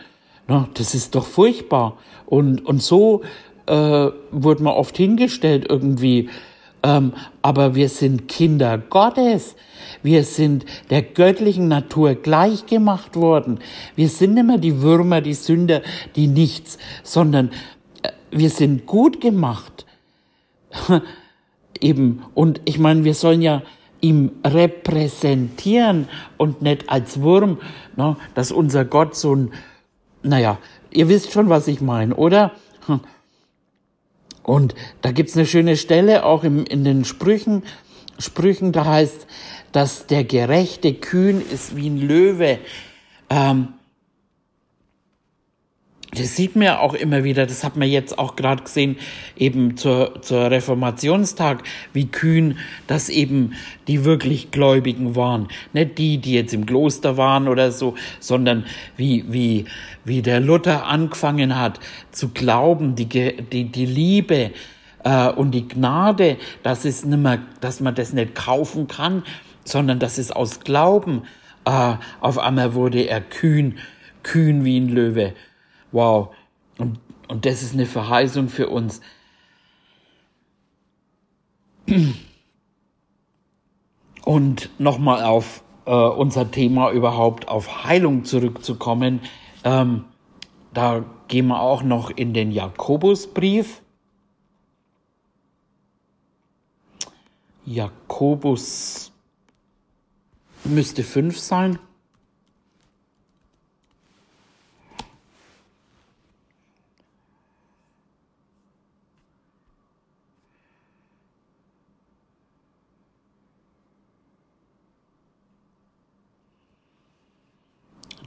Na, 0.47 0.69
das 0.75 0.95
ist 0.95 1.17
doch 1.17 1.27
furchtbar. 1.27 1.99
Und, 2.25 2.65
und 2.65 2.81
so 2.83 3.23
äh, 3.67 4.11
wurde 4.31 4.63
man 4.63 4.75
oft 4.75 4.97
hingestellt 4.97 5.67
irgendwie. 5.69 6.29
Ähm, 6.85 7.15
aber 7.43 7.75
wir 7.75 7.89
sind 7.89 8.29
Kinder 8.29 8.79
Gottes. 8.79 9.57
Wir 10.05 10.23
sind 10.23 10.67
der 10.91 11.03
göttlichen 11.03 11.67
Natur 11.67 12.15
gleichgemacht 12.15 13.17
worden. 13.17 13.59
Wir 13.97 14.09
sind 14.09 14.35
nicht 14.35 14.47
mehr 14.47 14.59
die 14.59 14.83
Würmer, 14.83 15.21
die 15.21 15.35
Sünder, 15.35 15.83
die 16.15 16.29
nichts, 16.29 16.79
sondern 17.03 17.51
äh, 18.03 18.11
wir 18.31 18.51
sind 18.51 18.87
gut 18.87 19.21
gemacht. 19.21 19.85
Eben. 21.85 22.25
Und 22.35 22.63
ich 22.65 22.79
meine, 22.79 23.05
wir 23.05 23.13
sollen 23.13 23.43
ja 23.43 23.63
ihm 24.01 24.33
repräsentieren 24.43 26.09
und 26.39 26.63
nicht 26.63 26.89
als 26.89 27.21
Wurm, 27.21 27.59
ne, 27.95 28.17
dass 28.35 28.53
unser 28.53 28.87
Gott 28.87 29.15
so 29.15 29.37
ein, 29.37 29.53
naja, 30.23 30.57
ihr 30.91 31.11
wisst 31.11 31.33
schon, 31.33 31.51
was 31.51 31.69
ich 31.69 31.83
meine, 31.83 32.17
oder? 32.17 32.53
Und 34.43 34.75
da 35.03 35.13
gibt's 35.13 35.37
eine 35.37 35.45
schöne 35.45 35.77
Stelle 35.77 36.25
auch 36.25 36.43
im, 36.43 36.65
in 36.65 36.85
den 36.85 37.05
Sprüchen, 37.05 37.63
Sprüchen, 38.19 38.73
da 38.73 38.87
heißt, 38.87 39.27
dass 39.73 40.07
der 40.07 40.25
Gerechte 40.25 40.95
kühn 40.95 41.43
ist 41.53 41.77
wie 41.77 41.89
ein 41.91 42.01
Löwe. 42.01 42.61
Ähm, 43.29 43.69
das 46.15 46.37
sieht 46.37 46.57
man 46.57 46.65
ja 46.65 46.79
auch 46.79 46.95
immer 46.95 47.25
wieder, 47.25 47.47
das 47.47 47.65
hat 47.65 47.77
man 47.77 47.89
jetzt 47.89 48.19
auch 48.19 48.37
gerade 48.37 48.63
gesehen, 48.63 48.97
eben 49.37 49.77
zur, 49.77 50.23
zur 50.23 50.51
Reformationstag, 50.51 51.63
wie 51.93 52.07
kühn 52.07 52.59
das 52.87 53.09
eben 53.09 53.55
die 53.89 54.05
wirklich 54.05 54.51
Gläubigen 54.51 55.17
waren. 55.17 55.49
Nicht 55.73 55.99
die, 55.99 56.19
die 56.19 56.35
jetzt 56.35 56.55
im 56.55 56.67
Kloster 56.67 57.17
waren 57.17 57.49
oder 57.49 57.71
so, 57.73 57.95
sondern 58.21 58.65
wie, 58.97 59.25
wie, 59.29 59.67
wie 60.05 60.23
der 60.23 60.41
Luther 60.41 60.87
angefangen 60.87 61.59
hat 61.59 61.81
zu 62.11 62.29
glauben, 62.29 62.95
die, 62.95 63.07
die, 63.07 63.65
die 63.71 63.87
Liebe 63.87 64.53
äh, 65.05 65.29
und 65.29 65.53
die 65.53 65.69
Gnade, 65.69 66.37
dass, 66.63 66.85
es 66.85 67.05
nimmer, 67.05 67.39
dass 67.61 67.81
man 67.81 67.95
das 67.95 68.13
nicht 68.13 68.35
kaufen 68.35 68.89
kann, 68.89 69.23
sondern 69.65 69.99
dass 69.99 70.19
es 70.19 70.31
aus 70.31 70.61
Glauben, 70.61 71.23
äh, 71.65 71.95
auf 72.21 72.39
einmal 72.39 72.75
wurde 72.75 73.03
er 73.03 73.21
kühn, 73.21 73.79
kühn 74.23 74.65
wie 74.65 74.79
ein 74.79 74.89
Löwe. 74.89 75.35
Wow. 75.95 76.35
Und, 76.77 76.99
und 77.29 77.47
das 77.47 77.63
ist 77.63 77.73
eine 77.73 77.87
Verheißung 77.87 78.49
für 78.49 78.69
uns. 78.69 79.01
Und 84.25 84.71
nochmal 84.81 85.23
auf 85.23 85.63
äh, 85.87 85.93
unser 85.93 86.51
Thema 86.51 86.91
überhaupt, 86.91 87.47
auf 87.47 87.85
Heilung 87.85 88.25
zurückzukommen. 88.25 89.21
Ähm, 89.63 90.05
da 90.73 91.05
gehen 91.29 91.47
wir 91.47 91.61
auch 91.61 91.85
noch 91.85 92.11
in 92.11 92.35
den 92.35 92.51
Jakobusbrief. 92.51 93.81
Jakobus 97.65 99.13
müsste 100.65 101.05
fünf 101.05 101.39
sein. 101.39 101.79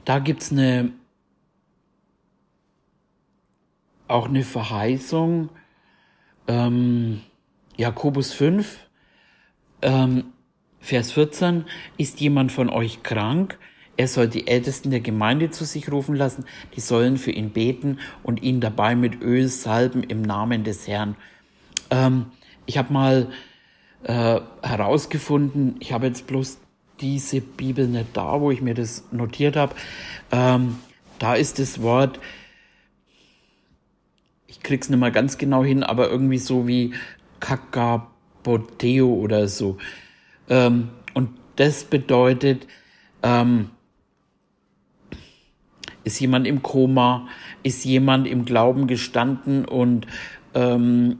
Da 0.08 0.20
gibt's 0.20 0.50
eine, 0.50 0.90
auch 4.06 4.26
eine 4.26 4.42
Verheißung, 4.42 5.50
ähm, 6.46 7.20
Jakobus 7.76 8.32
5, 8.32 8.88
ähm, 9.82 10.32
Vers 10.80 11.12
14, 11.12 11.66
ist 11.98 12.22
jemand 12.22 12.52
von 12.52 12.70
euch 12.70 13.02
krank? 13.02 13.58
Er 13.98 14.08
soll 14.08 14.28
die 14.28 14.46
Ältesten 14.46 14.90
der 14.90 15.00
Gemeinde 15.00 15.50
zu 15.50 15.66
sich 15.66 15.92
rufen 15.92 16.14
lassen, 16.14 16.46
die 16.74 16.80
sollen 16.80 17.18
für 17.18 17.32
ihn 17.32 17.50
beten 17.50 17.98
und 18.22 18.42
ihn 18.42 18.62
dabei 18.62 18.96
mit 18.96 19.20
Öl 19.20 19.48
salben 19.48 20.02
im 20.02 20.22
Namen 20.22 20.64
des 20.64 20.88
Herrn. 20.88 21.16
Ähm, 21.90 22.32
ich 22.64 22.78
habe 22.78 22.94
mal 22.94 23.30
äh, 24.04 24.40
herausgefunden, 24.62 25.76
ich 25.80 25.92
habe 25.92 26.06
jetzt 26.06 26.26
bloß 26.26 26.60
diese 27.00 27.40
Bibel 27.40 27.86
nicht 27.86 28.16
da, 28.16 28.40
wo 28.40 28.50
ich 28.50 28.60
mir 28.60 28.74
das 28.74 29.04
notiert 29.10 29.56
habe. 29.56 29.74
Ähm, 30.30 30.76
da 31.18 31.34
ist 31.34 31.58
das 31.58 31.82
Wort, 31.82 32.20
ich 34.46 34.60
krieg's 34.60 34.88
nicht 34.88 34.98
mal 34.98 35.12
ganz 35.12 35.38
genau 35.38 35.64
hin, 35.64 35.82
aber 35.82 36.10
irgendwie 36.10 36.38
so 36.38 36.66
wie 36.66 36.94
Kakapoteo 37.40 39.12
oder 39.12 39.48
so. 39.48 39.78
Ähm, 40.48 40.90
und 41.14 41.30
das 41.56 41.84
bedeutet, 41.84 42.66
ähm, 43.22 43.70
ist 46.04 46.20
jemand 46.20 46.46
im 46.46 46.62
Koma, 46.62 47.28
ist 47.62 47.84
jemand 47.84 48.26
im 48.26 48.44
Glauben 48.44 48.86
gestanden 48.86 49.64
und 49.64 50.06
ähm, 50.54 51.18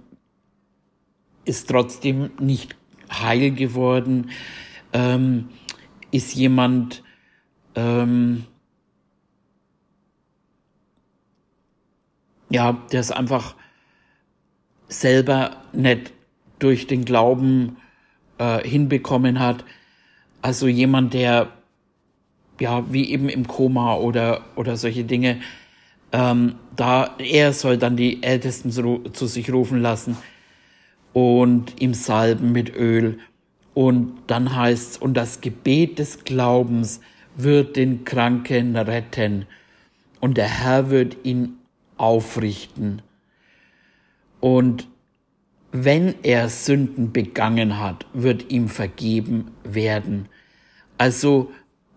ist 1.45 1.69
trotzdem 1.69 2.31
nicht 2.41 2.77
heil 3.11 3.51
geworden. 3.51 4.31
Ähm, 4.93 5.49
ist 6.11 6.35
jemand, 6.35 7.03
ähm, 7.75 8.45
ja, 12.51 12.73
der 12.93 13.01
es 13.01 13.11
einfach 13.11 13.55
selber 14.89 15.57
nicht 15.73 16.13
durch 16.59 16.87
den 16.87 17.05
Glauben 17.05 17.77
äh, 18.39 18.67
hinbekommen 18.67 19.39
hat. 19.39 19.65
Also 20.41 20.67
jemand, 20.67 21.15
der 21.15 21.49
ja 22.61 22.93
wie 22.93 23.11
eben 23.11 23.29
im 23.29 23.47
Koma 23.47 23.97
oder 23.97 24.43
oder 24.57 24.77
solche 24.77 25.05
Dinge, 25.05 25.41
ähm, 26.13 26.57
da 26.75 27.15
er 27.19 27.53
soll 27.53 27.77
dann 27.77 27.97
die 27.97 28.23
Ältesten 28.23 28.71
zu, 28.71 29.01
zu 29.13 29.27
sich 29.27 29.53
rufen 29.53 29.81
lassen 29.81 30.17
und 31.13 31.81
ihm 31.81 31.95
salben 31.95 32.53
mit 32.53 32.75
Öl. 32.75 33.19
Und 33.79 34.25
dann 34.27 34.57
heißt 34.57 35.01
und 35.01 35.15
das 35.15 35.41
Gebet 35.41 36.01
des 36.01 36.25
Glaubens 36.25 37.01
wird 37.37 37.77
den 37.77 38.05
Kranken 38.05 38.75
retten 38.75 39.47
und 40.19 40.37
der 40.37 40.49
Herr 40.49 40.91
wird 40.91 41.19
ihn 41.23 41.59
aufrichten. 41.97 43.03
Und 44.41 44.89
wenn 45.71 46.17
er 46.25 46.49
Sünden 46.49 47.13
begangen 47.13 47.79
hat, 47.79 48.05
wird 48.13 48.51
ihm 48.51 48.69
vergeben 48.69 49.53
werden. 49.63 50.27
Also 50.97 51.53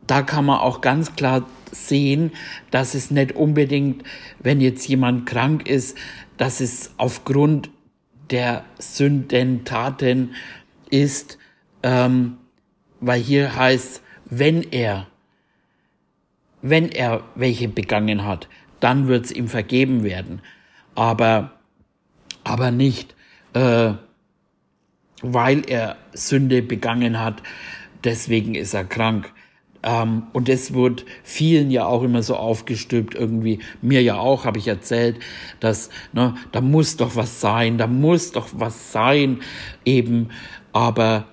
da 0.05 0.21
kann 0.21 0.45
man 0.45 0.59
auch 0.59 0.81
ganz 0.81 1.15
klar 1.15 1.47
sehen, 1.71 2.31
dass 2.69 2.93
es 2.93 3.09
nicht 3.09 3.31
unbedingt, 3.31 4.03
wenn 4.37 4.61
jetzt 4.61 4.87
jemand 4.87 5.25
krank 5.25 5.67
ist, 5.67 5.97
dass 6.37 6.61
es 6.61 6.91
aufgrund 6.97 7.71
der 8.29 8.65
Sündentaten 8.77 10.35
ist, 10.91 11.39
ähm, 11.83 12.37
weil 12.99 13.21
hier 13.21 13.55
heißt, 13.55 14.01
wenn 14.25 14.63
er, 14.71 15.07
wenn 16.61 16.89
er 16.89 17.23
welche 17.35 17.67
begangen 17.67 18.25
hat, 18.25 18.47
dann 18.79 19.07
wird 19.07 19.25
es 19.25 19.31
ihm 19.31 19.47
vergeben 19.47 20.03
werden. 20.03 20.41
Aber, 20.95 21.51
aber 22.43 22.71
nicht, 22.71 23.15
äh, 23.53 23.93
weil 25.21 25.69
er 25.69 25.97
Sünde 26.13 26.61
begangen 26.61 27.19
hat, 27.19 27.43
deswegen 28.03 28.55
ist 28.55 28.73
er 28.73 28.85
krank. 28.85 29.31
Ähm, 29.83 30.23
und 30.33 30.47
das 30.47 30.73
wird 30.73 31.05
vielen 31.23 31.71
ja 31.71 31.85
auch 31.85 32.03
immer 32.03 32.23
so 32.23 32.35
aufgestülpt, 32.35 33.15
irgendwie, 33.15 33.59
mir 33.81 34.01
ja 34.01 34.17
auch, 34.17 34.45
habe 34.45 34.59
ich 34.59 34.67
erzählt, 34.67 35.19
dass, 35.59 35.89
ne, 36.13 36.35
da 36.51 36.61
muss 36.61 36.97
doch 36.97 37.15
was 37.15 37.41
sein, 37.41 37.77
da 37.77 37.87
muss 37.87 38.31
doch 38.31 38.49
was 38.53 38.91
sein, 38.91 39.39
eben, 39.85 40.29
aber 40.71 41.25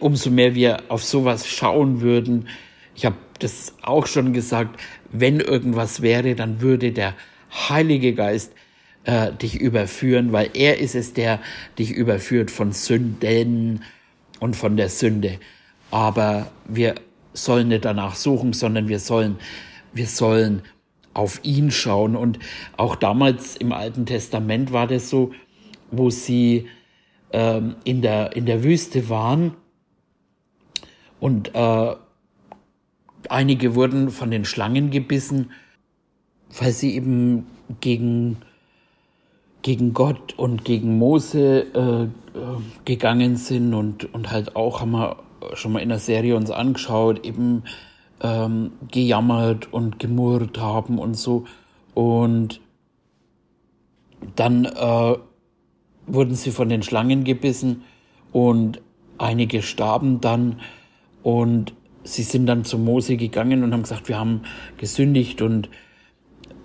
umso 0.00 0.30
mehr 0.30 0.54
wir 0.54 0.82
auf 0.88 1.02
sowas 1.02 1.48
schauen 1.48 2.00
würden, 2.00 2.48
ich 2.94 3.04
habe 3.04 3.16
das 3.40 3.74
auch 3.82 4.06
schon 4.06 4.32
gesagt, 4.32 4.80
wenn 5.10 5.40
irgendwas 5.40 6.02
wäre, 6.02 6.34
dann 6.34 6.60
würde 6.60 6.92
der 6.92 7.14
Heilige 7.68 8.14
Geist 8.14 8.52
äh, 9.04 9.32
dich 9.32 9.60
überführen, 9.60 10.32
weil 10.32 10.50
er 10.54 10.78
ist 10.78 10.94
es, 10.94 11.12
der 11.12 11.40
dich 11.78 11.92
überführt 11.92 12.50
von 12.50 12.72
Sünden 12.72 13.84
und 14.40 14.56
von 14.56 14.76
der 14.76 14.88
Sünde. 14.88 15.38
Aber 15.90 16.50
wir 16.66 16.94
sollen 17.32 17.68
nicht 17.68 17.84
danach 17.84 18.14
suchen, 18.14 18.52
sondern 18.52 18.88
wir 18.88 18.98
sollen, 18.98 19.36
wir 19.92 20.06
sollen 20.06 20.62
auf 21.12 21.40
ihn 21.44 21.70
schauen. 21.70 22.16
Und 22.16 22.38
auch 22.76 22.96
damals 22.96 23.56
im 23.56 23.72
Alten 23.72 24.06
Testament 24.06 24.72
war 24.72 24.86
das 24.86 25.10
so, 25.10 25.32
wo 25.90 26.10
sie 26.10 26.66
ähm, 27.34 27.76
in, 27.84 28.00
der, 28.00 28.36
in 28.36 28.46
der 28.46 28.62
Wüste 28.62 29.08
waren 29.08 29.54
und 31.18 31.54
äh, 31.54 31.96
einige 33.28 33.74
wurden 33.74 34.10
von 34.10 34.30
den 34.30 34.44
Schlangen 34.44 34.90
gebissen, 34.90 35.50
weil 36.58 36.72
sie 36.72 36.94
eben 36.94 37.46
gegen 37.80 38.38
gegen 39.62 39.94
Gott 39.94 40.34
und 40.36 40.64
gegen 40.66 40.98
Mose 40.98 41.66
äh, 41.74 42.02
äh, 42.04 42.08
gegangen 42.84 43.36
sind 43.36 43.72
und, 43.72 44.12
und 44.12 44.30
halt 44.30 44.56
auch, 44.56 44.82
haben 44.82 44.90
wir 44.90 45.16
schon 45.54 45.72
mal 45.72 45.78
in 45.78 45.88
der 45.88 45.98
Serie 45.98 46.36
uns 46.36 46.50
angeschaut, 46.50 47.24
eben 47.24 47.64
ähm, 48.20 48.72
gejammert 48.90 49.72
und 49.72 49.98
gemurrt 49.98 50.58
haben 50.58 50.98
und 50.98 51.14
so. 51.14 51.46
Und 51.94 52.60
dann 54.36 54.66
äh, 54.66 55.16
wurden 56.06 56.34
sie 56.34 56.50
von 56.50 56.68
den 56.68 56.82
Schlangen 56.82 57.24
gebissen 57.24 57.82
und 58.32 58.80
einige 59.18 59.62
starben 59.62 60.20
dann 60.20 60.60
und 61.22 61.74
sie 62.04 62.22
sind 62.22 62.46
dann 62.46 62.64
zu 62.64 62.78
Mose 62.78 63.16
gegangen 63.16 63.62
und 63.62 63.72
haben 63.72 63.82
gesagt, 63.82 64.08
wir 64.08 64.18
haben 64.18 64.42
gesündigt 64.76 65.40
und 65.40 65.68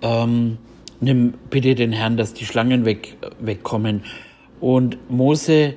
ähm, 0.02 0.58
nimm 1.00 1.34
bitte 1.48 1.74
den 1.74 1.92
Herrn, 1.92 2.16
dass 2.16 2.34
die 2.34 2.44
Schlangen 2.44 2.84
weg, 2.84 3.16
wegkommen. 3.40 4.02
Und 4.60 4.98
Mose 5.10 5.76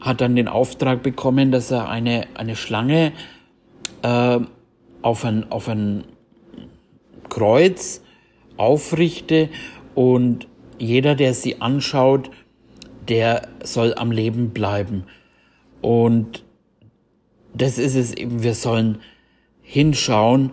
hat 0.00 0.20
dann 0.20 0.34
den 0.34 0.48
Auftrag 0.48 1.02
bekommen, 1.02 1.52
dass 1.52 1.70
er 1.70 1.88
eine, 1.88 2.26
eine 2.34 2.56
Schlange 2.56 3.12
äh, 4.02 4.38
auf, 5.02 5.24
ein, 5.24 5.50
auf 5.50 5.68
ein 5.68 6.04
Kreuz 7.28 8.02
aufrichte 8.56 9.48
und 9.94 10.48
jeder, 10.78 11.14
der 11.14 11.34
sie 11.34 11.60
anschaut, 11.60 12.30
der 13.10 13.48
soll 13.62 13.92
am 13.94 14.12
Leben 14.12 14.50
bleiben. 14.50 15.04
Und 15.82 16.44
das 17.52 17.78
ist 17.78 17.96
es 17.96 18.14
eben, 18.14 18.42
wir 18.42 18.54
sollen 18.54 19.00
hinschauen 19.60 20.52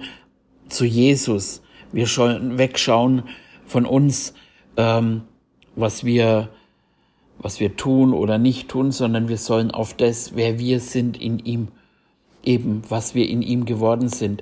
zu 0.68 0.84
Jesus. 0.84 1.62
Wir 1.92 2.08
sollen 2.08 2.58
wegschauen 2.58 3.24
von 3.66 3.86
uns, 3.86 4.34
ähm, 4.76 5.22
was 5.76 6.04
wir, 6.04 6.50
was 7.38 7.60
wir 7.60 7.76
tun 7.78 8.14
oder 8.14 8.40
nicht 8.40 8.70
tun, 8.70 8.92
sondern 8.92 9.30
wir 9.30 9.38
sollen 9.38 9.72
auf 9.72 9.94
das, 9.94 10.36
wer 10.36 10.58
wir 10.58 10.80
sind 10.80 11.22
in 11.22 11.40
ihm, 11.40 11.68
eben, 12.44 12.82
was 12.90 13.14
wir 13.14 13.30
in 13.30 13.44
ihm 13.44 13.66
geworden 13.66 14.10
sind. 14.10 14.42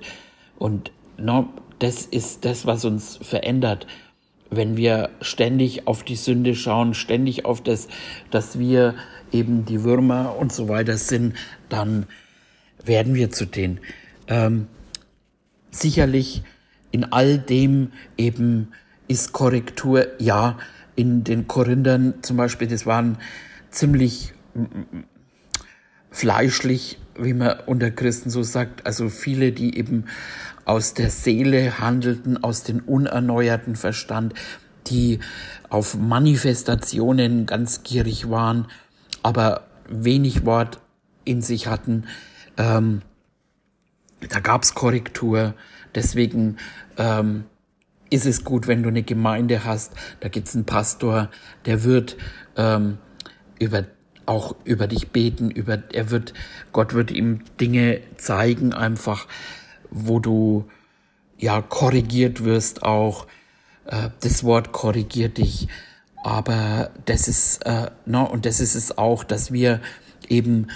Und 0.57 0.91
no, 1.17 1.49
das 1.79 2.05
ist 2.05 2.45
das, 2.45 2.65
was 2.65 2.85
uns 2.85 3.17
verändert. 3.21 3.85
Wenn 4.49 4.77
wir 4.77 5.09
ständig 5.21 5.87
auf 5.87 6.03
die 6.03 6.15
Sünde 6.15 6.55
schauen, 6.55 6.93
ständig 6.93 7.45
auf 7.45 7.61
das, 7.61 7.87
dass 8.31 8.59
wir 8.59 8.95
eben 9.31 9.65
die 9.65 9.83
Würmer 9.83 10.35
und 10.37 10.53
so 10.53 10.69
weiter 10.69 10.97
sind, 10.97 11.35
dann 11.69 12.05
werden 12.83 13.15
wir 13.15 13.31
zu 13.31 13.45
denen. 13.45 13.79
Ähm, 14.27 14.67
sicherlich 15.71 16.43
in 16.91 17.03
all 17.11 17.37
dem 17.37 17.91
eben 18.17 18.69
ist 19.07 19.33
Korrektur, 19.33 20.07
ja, 20.19 20.57
in 20.95 21.23
den 21.23 21.47
Korinthern 21.47 22.15
zum 22.21 22.37
Beispiel, 22.37 22.67
das 22.67 22.85
waren 22.85 23.17
ziemlich 23.69 24.33
fleischlich, 26.09 26.97
wie 27.19 27.33
man 27.33 27.59
unter 27.65 27.91
Christen 27.91 28.29
so 28.29 28.43
sagt, 28.43 28.85
also 28.85 29.09
viele, 29.09 29.51
die 29.51 29.77
eben 29.77 30.05
aus 30.65 30.93
der 30.93 31.09
Seele 31.09 31.79
handelten, 31.79 32.43
aus 32.43 32.63
dem 32.63 32.79
unerneuerten 32.79 33.75
Verstand, 33.75 34.33
die 34.87 35.19
auf 35.69 35.95
Manifestationen 35.95 37.45
ganz 37.45 37.83
gierig 37.83 38.29
waren, 38.29 38.67
aber 39.23 39.67
wenig 39.89 40.45
Wort 40.45 40.79
in 41.23 41.41
sich 41.41 41.67
hatten. 41.67 42.05
Ähm, 42.57 43.01
da 44.29 44.39
gab's 44.39 44.73
Korrektur. 44.73 45.53
Deswegen 45.93 46.57
ähm, 46.97 47.45
ist 48.09 48.25
es 48.25 48.43
gut, 48.43 48.67
wenn 48.67 48.83
du 48.83 48.89
eine 48.89 49.03
Gemeinde 49.03 49.65
hast, 49.65 49.93
da 50.19 50.29
gibt's 50.29 50.55
einen 50.55 50.65
Pastor, 50.65 51.29
der 51.65 51.83
wird 51.83 52.17
ähm, 52.55 52.97
über 53.59 53.85
auch 54.27 54.55
über 54.63 54.87
dich 54.87 55.09
beten, 55.09 55.51
über 55.51 55.83
er 55.93 56.09
wird 56.09 56.33
Gott 56.71 56.93
wird 56.93 57.11
ihm 57.11 57.41
Dinge 57.59 58.01
zeigen 58.17 58.73
einfach, 58.73 59.27
wo 59.95 60.19
du 60.19 60.65
ja 61.37 61.61
korrigiert 61.61 62.43
wirst 62.43 62.83
auch. 62.83 63.27
Äh, 63.85 64.09
das 64.19 64.43
Wort 64.43 64.71
korrigiert 64.71 65.37
dich, 65.37 65.67
aber 66.23 66.91
das 67.05 67.27
ist 67.27 67.65
äh, 67.65 67.89
no, 68.05 68.25
und 68.25 68.45
das 68.45 68.59
ist 68.59 68.75
es 68.75 68.97
auch, 68.97 69.23
dass 69.23 69.51
wir 69.51 69.79
eben 70.27 70.67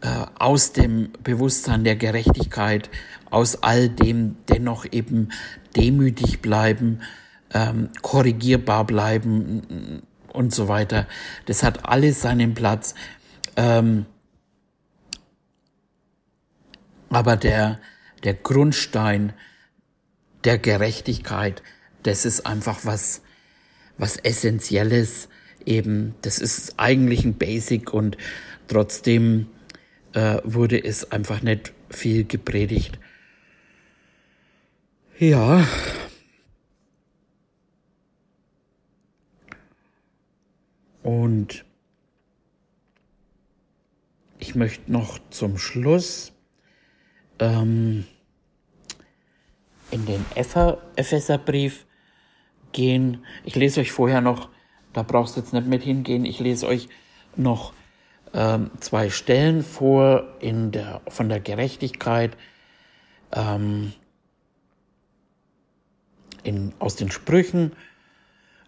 äh, 0.00 0.26
aus 0.38 0.72
dem 0.72 1.10
Bewusstsein 1.22 1.84
der 1.84 1.96
Gerechtigkeit, 1.96 2.90
aus 3.30 3.62
all 3.62 3.88
dem 3.88 4.36
dennoch 4.48 4.86
eben 4.90 5.28
demütig 5.76 6.40
bleiben, 6.40 7.00
ähm, 7.52 7.90
korrigierbar 8.02 8.84
bleiben 8.84 10.02
und 10.32 10.54
so 10.54 10.68
weiter. 10.68 11.06
Das 11.46 11.62
hat 11.62 11.86
alles 11.88 12.22
seinen 12.22 12.54
Platz. 12.54 12.94
Ähm, 13.56 14.06
aber 17.10 17.36
der, 17.36 17.78
der 18.24 18.34
Grundstein 18.34 19.32
der 20.44 20.58
Gerechtigkeit, 20.58 21.62
das 22.02 22.24
ist 22.24 22.46
einfach 22.46 22.84
was, 22.84 23.22
was 23.96 24.16
Essentielles 24.16 25.28
eben. 25.64 26.14
Das 26.22 26.38
ist 26.38 26.74
eigentlich 26.78 27.24
ein 27.24 27.34
Basic 27.34 27.92
und 27.92 28.16
trotzdem 28.68 29.48
äh, 30.12 30.38
wurde 30.44 30.82
es 30.82 31.10
einfach 31.12 31.42
nicht 31.42 31.72
viel 31.90 32.24
gepredigt. 32.24 32.98
Ja. 35.18 35.66
Und 41.02 41.64
ich 44.38 44.54
möchte 44.54 44.90
noch 44.90 45.18
zum 45.30 45.58
Schluss 45.58 46.32
ähm, 47.38 48.04
in 49.94 50.06
den 50.06 50.26
Epheserbrief 50.34 51.86
gehen. 52.72 53.24
Ich 53.44 53.54
lese 53.54 53.80
euch 53.80 53.92
vorher 53.92 54.20
noch, 54.20 54.48
da 54.92 55.04
brauchst 55.04 55.36
du 55.36 55.40
jetzt 55.40 55.52
nicht 55.52 55.68
mit 55.68 55.84
hingehen, 55.84 56.24
ich 56.24 56.40
lese 56.40 56.66
euch 56.66 56.88
noch 57.36 57.72
ähm, 58.34 58.72
zwei 58.80 59.08
Stellen 59.08 59.62
vor 59.62 60.24
in 60.40 60.72
der, 60.72 61.00
von 61.06 61.28
der 61.28 61.38
Gerechtigkeit 61.38 62.36
ähm, 63.32 63.92
in, 66.42 66.74
aus 66.80 66.96
den 66.96 67.12
Sprüchen. 67.12 67.72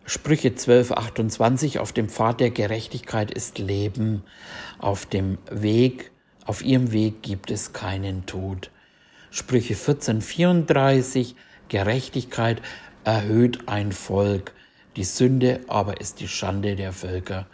Sprüche 0.05 0.55
12, 0.55 0.93
28, 0.93 1.81
auf 1.81 1.93
dem 1.93 2.09
Pfad 2.09 2.39
der 2.39 2.51
Gerechtigkeit 2.53 3.33
ist 3.33 3.59
Leben, 3.59 4.22
auf 4.79 5.05
dem 5.07 5.39
Weg, 5.51 6.12
auf 6.45 6.64
ihrem 6.64 6.93
Weg 6.93 7.24
gibt 7.24 7.51
es 7.51 7.72
keinen 7.72 8.27
Tod. 8.27 8.70
Sprüche 9.37 9.74
14, 9.74 10.22
34, 10.22 11.37
Gerechtigkeit 11.68 12.62
erhöht 13.05 13.68
ein 13.68 13.93
Volk, 13.93 14.55
die 14.97 15.05
Sünde 15.05 15.61
aber 15.68 16.01
ist 16.01 16.20
die 16.20 16.26
Schande 16.26 16.74
der 16.74 16.95
Völker. 16.95 17.47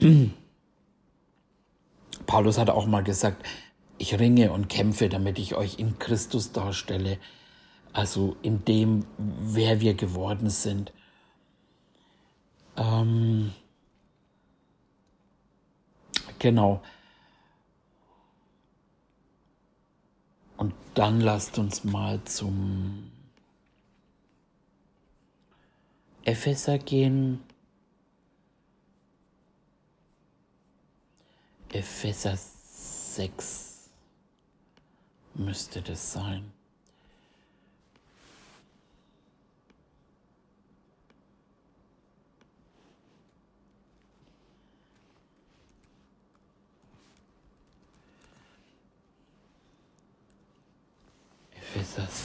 Paulus 2.26 2.58
hat 2.58 2.70
auch 2.70 2.86
mal 2.86 3.02
gesagt, 3.02 3.44
ich 3.98 4.16
ringe 4.20 4.52
und 4.52 4.68
kämpfe, 4.68 5.08
damit 5.08 5.40
ich 5.40 5.56
euch 5.56 5.80
in 5.80 5.98
Christus 5.98 6.52
darstelle, 6.52 7.18
also 7.92 8.36
in 8.42 8.64
dem, 8.64 9.04
wer 9.18 9.80
wir 9.80 9.94
geworden 9.94 10.48
sind. 10.48 10.92
Ähm, 12.76 13.52
genau. 16.38 16.82
Und 20.62 20.74
dann 20.94 21.20
lasst 21.20 21.58
uns 21.58 21.84
mal 21.84 22.22
zum 22.24 23.10
Epheser 26.24 26.78
gehen. 26.78 27.42
Epheser 31.70 32.36
6 32.36 33.90
müsste 35.34 35.80
das 35.80 36.12
sein. 36.12 36.52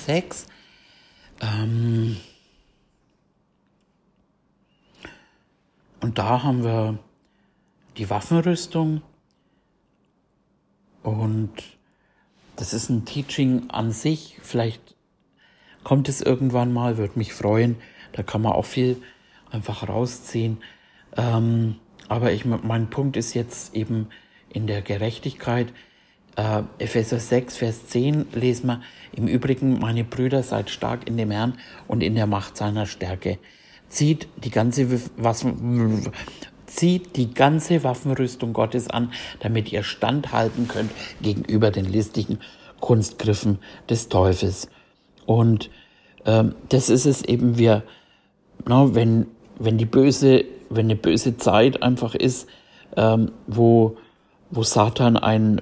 6. 0.08 0.48
Ähm 1.42 2.16
und 6.02 6.18
da 6.18 6.44
haben 6.44 6.64
wir 6.64 6.98
die 7.98 8.10
Waffenrüstung 8.10 9.02
und 11.04 11.52
das 12.56 12.74
ist 12.74 12.90
ein 12.90 13.04
Teaching 13.04 13.70
an 13.70 13.92
sich. 13.92 14.40
Vielleicht 14.42 14.96
kommt 15.84 16.08
es 16.08 16.22
irgendwann 16.22 16.72
mal, 16.74 16.98
würde 16.98 17.20
mich 17.20 17.34
freuen. 17.34 17.76
Da 18.14 18.24
kann 18.24 18.42
man 18.42 18.54
auch 18.54 18.66
viel 18.66 19.02
einfach 19.52 19.90
rausziehen. 19.90 20.64
Ähm, 21.18 21.76
aber 22.08 22.32
ich, 22.32 22.46
mein 22.46 22.90
Punkt 22.90 23.18
ist 23.18 23.34
jetzt 23.34 23.76
eben 23.76 24.08
in 24.50 24.68
der 24.68 24.82
Gerechtigkeit. 24.82 25.74
Äh, 26.38 26.62
Epheser 26.78 27.20
6, 27.20 27.58
Vers 27.58 27.88
10 27.88 28.28
lesen 28.34 28.68
wir, 28.68 28.82
im 29.12 29.28
Übrigen, 29.28 29.80
meine 29.80 30.04
Brüder, 30.04 30.44
seid 30.44 30.70
stark 30.70 31.08
in 31.08 31.18
dem 31.18 31.32
Herrn 31.32 31.58
und 31.88 32.04
in 32.04 32.14
der 32.14 32.28
Macht 32.28 32.56
seiner 32.58 32.86
Stärke. 32.86 33.40
Zieht 33.90 34.28
die 34.44 34.52
ganze 34.52 34.88
Waffen, 35.18 36.12
zieht 36.68 37.16
die 37.16 37.34
ganze 37.34 37.84
Waffenrüstung 37.84 38.54
Gottes 38.54 38.88
an, 38.88 39.12
damit 39.40 39.72
ihr 39.72 39.82
standhalten 39.82 40.68
könnt 40.68 40.92
gegenüber 41.24 41.72
den 41.72 41.86
listigen 41.86 42.38
Kunstgriffen 42.82 43.58
des 43.90 44.08
Teufels. 44.08 44.70
Und 45.26 45.72
ähm, 46.26 46.54
das 46.70 46.90
ist 46.90 47.08
es 47.08 47.24
eben, 47.24 47.58
wir, 47.58 47.82
na, 48.68 48.94
wenn, 48.94 49.26
wenn 49.58 49.80
die 49.80 49.86
böse, 49.86 50.46
wenn 50.70 50.86
eine 50.86 50.98
böse 50.98 51.38
Zeit 51.38 51.82
einfach 51.82 52.14
ist, 52.14 52.48
ähm, 52.96 53.32
wo, 53.48 53.98
wo 54.50 54.64
Satan 54.64 55.18
einen 55.18 55.60
äh, 55.60 55.62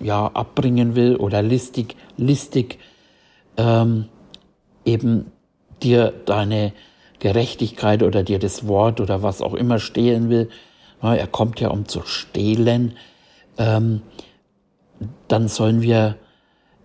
ja, 0.00 0.26
abbringen 0.26 0.94
will 0.94 1.16
oder 1.16 1.42
listig, 1.42 1.96
listig 2.16 2.78
ähm, 3.56 4.06
eben 4.84 5.32
dir 5.82 6.12
deine 6.24 6.72
Gerechtigkeit 7.18 8.02
oder 8.02 8.22
dir 8.22 8.38
das 8.38 8.66
Wort 8.66 9.00
oder 9.00 9.22
was 9.22 9.42
auch 9.42 9.54
immer 9.54 9.78
stehlen 9.78 10.28
will, 10.30 10.50
er 11.02 11.26
kommt 11.26 11.60
ja 11.60 11.68
um 11.68 11.86
zu 11.86 12.02
stehlen, 12.02 12.96
ähm, 13.58 14.02
dann 15.28 15.48
sollen 15.48 15.82
wir 15.82 16.16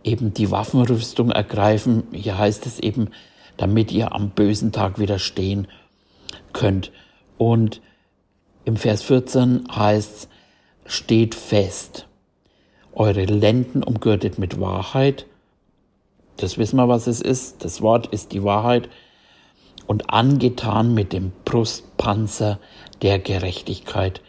eben 0.04 0.34
die 0.34 0.52
Waffenrüstung 0.52 1.32
ergreifen. 1.32 2.04
Hier 2.12 2.38
heißt 2.38 2.66
es 2.66 2.80
eben, 2.80 3.10
damit 3.58 3.92
ihr 3.92 4.14
am 4.14 4.32
bösen 4.32 4.72
Tag 4.72 5.00
widerstehen 5.00 5.68
könnt. 6.54 6.92
Und 7.38 7.82
im 8.66 8.76
Vers 8.76 9.04
14 9.04 9.68
heißt 9.74 10.16
es, 10.16 10.28
steht 10.92 11.36
fest, 11.36 12.06
eure 12.92 13.24
Lenden 13.24 13.82
umgürtet 13.82 14.38
mit 14.38 14.60
Wahrheit. 14.60 15.26
Das 16.36 16.58
wissen 16.58 16.76
wir, 16.76 16.90
was 16.90 17.08
es 17.08 17.22
ist. 17.22 17.64
Das 17.64 17.82
Wort 17.82 18.08
ist 18.08 18.34
die 18.34 18.44
Wahrheit 18.44 18.90
und 19.88 20.10
angetan 20.10 20.94
mit 20.94 21.14
dem 21.14 21.32
Brustpanzer 21.46 22.60
der 23.02 23.20
Gerechtigkeit. 23.20 24.22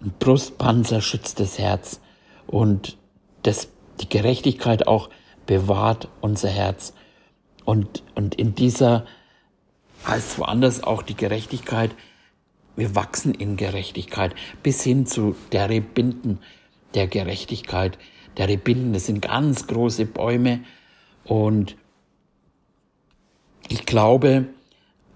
Ein 0.00 0.14
Brustpanzer 0.20 1.00
schützt 1.00 1.40
das 1.40 1.58
Herz 1.58 2.00
und 2.46 2.96
das, 3.42 3.68
die 4.00 4.08
Gerechtigkeit 4.08 4.86
auch 4.86 5.10
bewahrt 5.46 6.06
unser 6.20 6.48
Herz. 6.48 6.94
Und, 7.64 8.04
und 8.14 8.36
in 8.36 8.54
dieser 8.54 9.04
heißt 10.06 10.38
woanders 10.38 10.84
auch 10.84 11.02
die 11.02 11.16
Gerechtigkeit, 11.16 11.90
wir 12.76 12.94
wachsen 12.94 13.34
in 13.34 13.56
Gerechtigkeit 13.56 14.34
bis 14.62 14.82
hin 14.82 15.06
zu 15.06 15.36
der 15.52 15.68
Rebinden 15.68 16.38
der 16.94 17.06
Gerechtigkeit. 17.06 17.98
Der 18.36 18.48
Rebinden, 18.48 18.92
das 18.92 19.06
sind 19.06 19.20
ganz 19.20 19.66
große 19.66 20.06
Bäume 20.06 20.60
und 21.24 21.76
ich 23.68 23.86
glaube, 23.86 24.46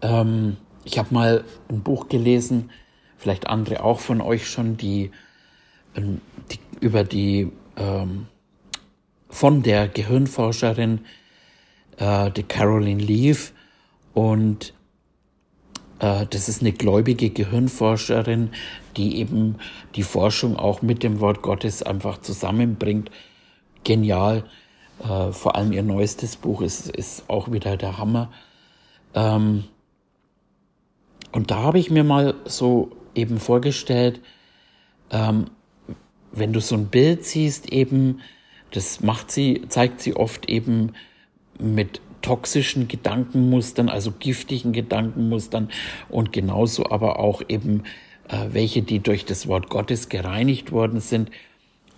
ähm, 0.03 0.57
ich 0.85 0.99
habe 0.99 1.13
mal 1.13 1.45
ein 1.69 1.83
Buch 1.83 2.09
gelesen, 2.09 2.71
vielleicht 3.17 3.49
andere 3.49 3.83
auch 3.83 4.01
von 4.01 4.21
euch 4.21 4.49
schon, 4.49 4.77
die, 4.77 5.11
ähm, 5.97 6.21
die 6.51 6.59
über 6.81 7.05
die 7.05 7.51
ähm, 7.77 8.29
von 9.29 9.63
der 9.63 9.89
Gehirnforscherin 9.89 11.05
äh, 11.97 12.31
die 12.31 12.45
Caroline 12.45 13.03
Leaf 13.03 13.53
und 14.15 14.73
das 15.99 16.49
ist 16.49 16.61
eine 16.61 16.73
gläubige 16.73 17.31
Gehirnforscherin, 17.31 18.51
die 18.97 19.17
eben 19.19 19.57
die 19.95 20.03
Forschung 20.03 20.57
auch 20.57 20.83
mit 20.83 21.03
dem 21.03 21.21
Wort 21.21 21.43
Gottes 21.43 21.83
einfach 21.83 22.21
zusammenbringt. 22.21 23.11
Genial. 23.85 24.45
Äh, 25.03 25.33
vor 25.33 25.57
allem 25.57 25.73
ihr 25.73 25.83
neuestes 25.83 26.37
Buch 26.37 26.63
ist, 26.63 26.89
ist 26.89 27.29
auch 27.29 27.51
wieder 27.53 27.77
der 27.77 27.99
Hammer. 27.99 28.31
Ähm, 29.15 29.65
und 31.33 31.51
da 31.51 31.57
habe 31.57 31.79
ich 31.79 31.91
mir 31.91 32.05
mal 32.05 32.35
so 32.45 32.91
eben 33.15 33.39
vorgestellt, 33.39 34.21
ähm, 35.11 35.47
wenn 36.33 36.53
du 36.53 36.61
so 36.61 36.75
ein 36.75 36.89
Bild 36.89 37.25
siehst, 37.25 37.73
eben, 37.73 38.21
das 38.71 39.01
macht 39.01 39.31
sie, 39.31 39.63
zeigt 39.69 40.01
sie 40.01 40.17
oft 40.17 40.49
eben 40.49 40.93
mit 41.59 42.01
toxischen 42.27 42.89
Gedankenmustern, 42.89 43.89
also 43.89 44.11
giftigen 44.11 44.73
Gedankenmustern 44.73 45.71
und 46.09 46.33
genauso 46.33 46.91
aber 46.91 47.21
auch 47.21 47.41
eben 47.47 47.85
äh, 48.29 48.49
welche, 48.51 48.83
die 48.83 48.99
durch 48.99 49.25
das 49.25 49.47
Wort 49.47 49.71
Gottes 49.71 50.09
gereinigt 50.09 50.73
worden 50.73 50.99
sind 50.99 51.31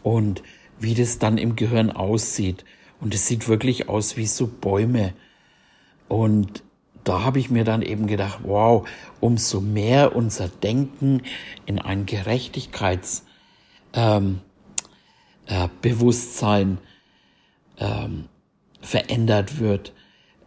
und 0.02 0.42
wie 0.78 0.94
das 0.94 1.18
dann 1.18 1.38
im 1.38 1.56
Gehirn 1.56 1.90
aussieht. 1.90 2.66
Und 3.00 3.14
es 3.14 3.26
sieht 3.26 3.48
wirklich 3.48 3.88
aus 3.88 4.18
wie 4.18 4.26
so 4.26 4.46
Bäume. 4.48 5.14
Und 6.08 6.62
da 7.04 7.22
habe 7.24 7.38
ich 7.38 7.48
mir 7.48 7.64
dann 7.64 7.80
eben 7.80 8.06
gedacht, 8.06 8.40
wow, 8.42 8.86
umso 9.20 9.62
mehr 9.62 10.14
unser 10.14 10.48
Denken 10.48 11.22
in 11.64 11.78
ein 11.78 12.04
Gerechtigkeits, 12.04 13.24
ähm, 13.94 14.40
äh, 15.46 15.68
ähm, 17.80 18.24
verändert 18.82 19.58
wird, 19.58 19.94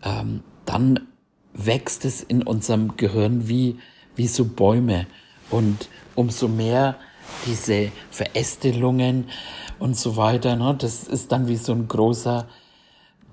ähm, 0.04 0.43
dann 0.66 1.08
wächst 1.54 2.06
es 2.06 2.22
in 2.24 2.43
unserem 2.43 2.97
Gehirn 2.97 3.47
wie, 3.47 3.80
wie 4.16 4.28
so 4.28 4.45
Bäume. 4.45 5.08
Und 5.49 5.89
umso 6.16 6.47
mehr 6.47 6.95
diese 7.45 7.91
Verästelungen 8.10 9.30
und 9.80 9.97
so 9.97 10.16
weiter, 10.16 10.56
ne, 10.56 10.76
das 10.78 11.04
ist 11.08 11.32
dann 11.32 11.47
wie 11.47 11.58
so 11.58 11.74
ein 11.74 11.88
großer 11.88 12.47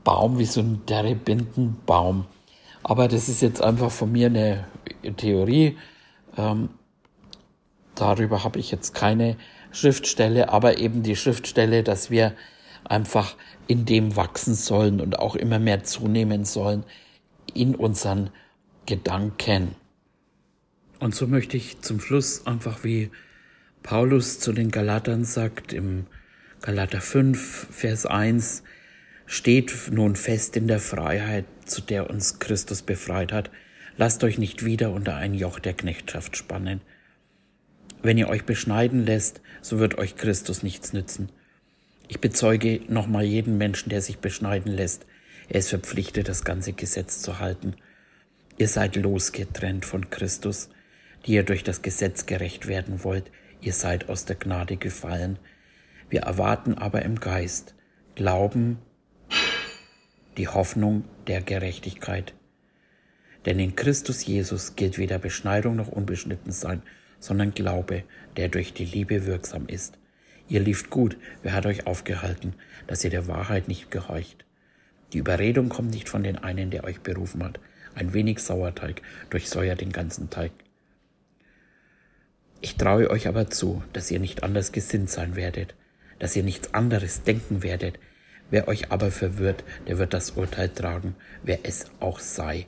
Baum, 0.04 0.38
wie 0.38 0.46
so 0.46 0.60
ein 0.60 0.82
Terebintenbaum. 0.86 2.26
Aber 2.82 3.08
das 3.08 3.28
ist 3.28 3.42
jetzt 3.42 3.62
einfach 3.62 3.90
von 3.90 4.10
mir 4.10 4.26
eine 4.26 4.66
Theorie. 5.16 5.76
Ähm, 6.36 6.70
darüber 7.94 8.44
habe 8.44 8.58
ich 8.58 8.70
jetzt 8.70 8.94
keine 8.94 9.36
Schriftstelle, 9.70 10.48
aber 10.48 10.78
eben 10.78 11.02
die 11.02 11.16
Schriftstelle, 11.16 11.82
dass 11.82 12.10
wir 12.10 12.32
einfach 12.88 13.36
in 13.66 13.84
dem 13.84 14.16
wachsen 14.16 14.54
sollen 14.54 15.00
und 15.00 15.18
auch 15.18 15.36
immer 15.36 15.58
mehr 15.58 15.84
zunehmen 15.84 16.44
sollen 16.44 16.84
in 17.54 17.74
unseren 17.74 18.30
Gedanken. 18.86 19.74
Und 21.00 21.14
so 21.14 21.26
möchte 21.26 21.56
ich 21.56 21.80
zum 21.80 22.00
Schluss 22.00 22.46
einfach 22.46 22.82
wie 22.84 23.10
Paulus 23.82 24.40
zu 24.40 24.52
den 24.52 24.70
Galatern 24.70 25.24
sagt 25.24 25.72
im 25.72 26.06
Galater 26.60 27.00
5, 27.00 27.68
Vers 27.70 28.04
1, 28.04 28.64
steht 29.26 29.72
nun 29.92 30.16
fest 30.16 30.56
in 30.56 30.66
der 30.66 30.80
Freiheit, 30.80 31.44
zu 31.64 31.80
der 31.82 32.10
uns 32.10 32.40
Christus 32.40 32.82
befreit 32.82 33.32
hat. 33.32 33.50
Lasst 33.96 34.24
euch 34.24 34.38
nicht 34.38 34.64
wieder 34.64 34.90
unter 34.90 35.16
ein 35.16 35.34
Joch 35.34 35.58
der 35.60 35.74
Knechtschaft 35.74 36.36
spannen. 36.36 36.80
Wenn 38.02 38.18
ihr 38.18 38.28
euch 38.28 38.44
beschneiden 38.44 39.04
lässt, 39.04 39.40
so 39.60 39.78
wird 39.78 39.98
euch 39.98 40.16
Christus 40.16 40.62
nichts 40.62 40.92
nützen. 40.92 41.30
Ich 42.08 42.20
bezeuge 42.20 42.80
nochmal 42.88 43.24
jeden 43.24 43.58
Menschen, 43.58 43.90
der 43.90 44.00
sich 44.00 44.18
beschneiden 44.18 44.72
lässt. 44.72 45.04
Er 45.48 45.60
ist 45.60 45.68
verpflichtet, 45.68 46.28
das 46.28 46.42
ganze 46.42 46.72
Gesetz 46.72 47.20
zu 47.20 47.38
halten. 47.38 47.74
Ihr 48.56 48.68
seid 48.68 48.96
losgetrennt 48.96 49.84
von 49.84 50.08
Christus, 50.08 50.70
die 51.26 51.32
ihr 51.32 51.42
durch 51.42 51.64
das 51.64 51.82
Gesetz 51.82 52.24
gerecht 52.24 52.66
werden 52.66 53.04
wollt. 53.04 53.30
Ihr 53.60 53.74
seid 53.74 54.08
aus 54.08 54.24
der 54.24 54.36
Gnade 54.36 54.76
gefallen. 54.76 55.38
Wir 56.08 56.22
erwarten 56.22 56.74
aber 56.74 57.02
im 57.02 57.20
Geist 57.20 57.74
Glauben, 58.14 58.78
die 60.38 60.48
Hoffnung 60.48 61.04
der 61.26 61.42
Gerechtigkeit. 61.42 62.34
Denn 63.44 63.58
in 63.58 63.76
Christus 63.76 64.24
Jesus 64.24 64.76
gilt 64.76 64.98
weder 64.98 65.18
Beschneidung 65.18 65.76
noch 65.76 65.88
Unbeschnittensein, 65.88 66.82
sondern 67.20 67.54
Glaube, 67.54 68.04
der 68.36 68.48
durch 68.48 68.72
die 68.72 68.84
Liebe 68.84 69.26
wirksam 69.26 69.66
ist. 69.66 69.98
Ihr 70.48 70.60
lieft 70.60 70.88
gut, 70.88 71.16
wer 71.42 71.52
hat 71.52 71.66
euch 71.66 71.86
aufgehalten, 71.86 72.54
dass 72.86 73.04
ihr 73.04 73.10
der 73.10 73.28
Wahrheit 73.28 73.68
nicht 73.68 73.90
gehorcht? 73.90 74.44
Die 75.12 75.18
Überredung 75.18 75.68
kommt 75.68 75.90
nicht 75.90 76.08
von 76.08 76.22
den 76.22 76.38
einen, 76.38 76.70
der 76.70 76.84
euch 76.84 77.00
berufen 77.00 77.44
hat. 77.44 77.60
Ein 77.94 78.12
wenig 78.14 78.40
Sauerteig 78.40 79.02
durchsäuert 79.30 79.80
den 79.80 79.92
ganzen 79.92 80.30
Teig. 80.30 80.52
Ich 82.60 82.76
traue 82.76 83.10
euch 83.10 83.28
aber 83.28 83.50
zu, 83.50 83.82
dass 83.92 84.10
ihr 84.10 84.20
nicht 84.20 84.42
anders 84.42 84.72
gesinnt 84.72 85.10
sein 85.10 85.36
werdet, 85.36 85.74
dass 86.18 86.34
ihr 86.34 86.42
nichts 86.42 86.74
anderes 86.74 87.22
denken 87.22 87.62
werdet. 87.62 87.98
Wer 88.50 88.68
euch 88.68 88.90
aber 88.90 89.10
verwirrt, 89.10 89.64
der 89.86 89.98
wird 89.98 90.14
das 90.14 90.32
Urteil 90.32 90.70
tragen, 90.70 91.14
wer 91.42 91.60
es 91.64 91.86
auch 92.00 92.18
sei. 92.18 92.66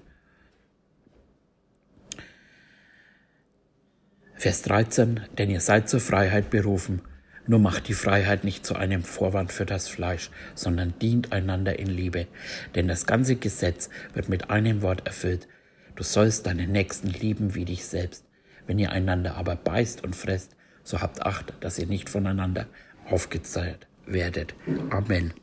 Vers 4.34 4.62
13, 4.62 5.20
denn 5.38 5.50
ihr 5.50 5.60
seid 5.60 5.88
zur 5.88 6.00
Freiheit 6.00 6.50
berufen, 6.50 7.02
nur 7.46 7.58
macht 7.58 7.88
die 7.88 7.94
Freiheit 7.94 8.44
nicht 8.44 8.64
zu 8.64 8.74
einem 8.76 9.02
Vorwand 9.02 9.52
für 9.52 9.66
das 9.66 9.88
Fleisch, 9.88 10.30
sondern 10.54 10.94
dient 11.00 11.32
einander 11.32 11.78
in 11.78 11.88
Liebe. 11.88 12.26
Denn 12.74 12.88
das 12.88 13.06
ganze 13.06 13.36
Gesetz 13.36 13.90
wird 14.14 14.28
mit 14.28 14.50
einem 14.50 14.82
Wort 14.82 15.06
erfüllt. 15.06 15.48
Du 15.96 16.02
sollst 16.02 16.46
deinen 16.46 16.72
Nächsten 16.72 17.08
lieben 17.08 17.54
wie 17.54 17.64
dich 17.64 17.84
selbst. 17.84 18.24
Wenn 18.66 18.78
ihr 18.78 18.92
einander 18.92 19.36
aber 19.36 19.56
beißt 19.56 20.04
und 20.04 20.14
fresst, 20.14 20.56
so 20.84 21.00
habt 21.00 21.22
Acht, 21.22 21.52
dass 21.60 21.78
ihr 21.78 21.86
nicht 21.86 22.08
voneinander 22.08 22.66
aufgezehrt 23.08 23.86
werdet. 24.06 24.54
Amen. 24.90 25.34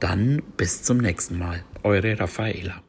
Dann 0.00 0.42
bis 0.56 0.82
zum 0.82 0.98
nächsten 0.98 1.38
Mal. 1.38 1.64
Eure 1.82 2.20
Raffaela. 2.20 2.82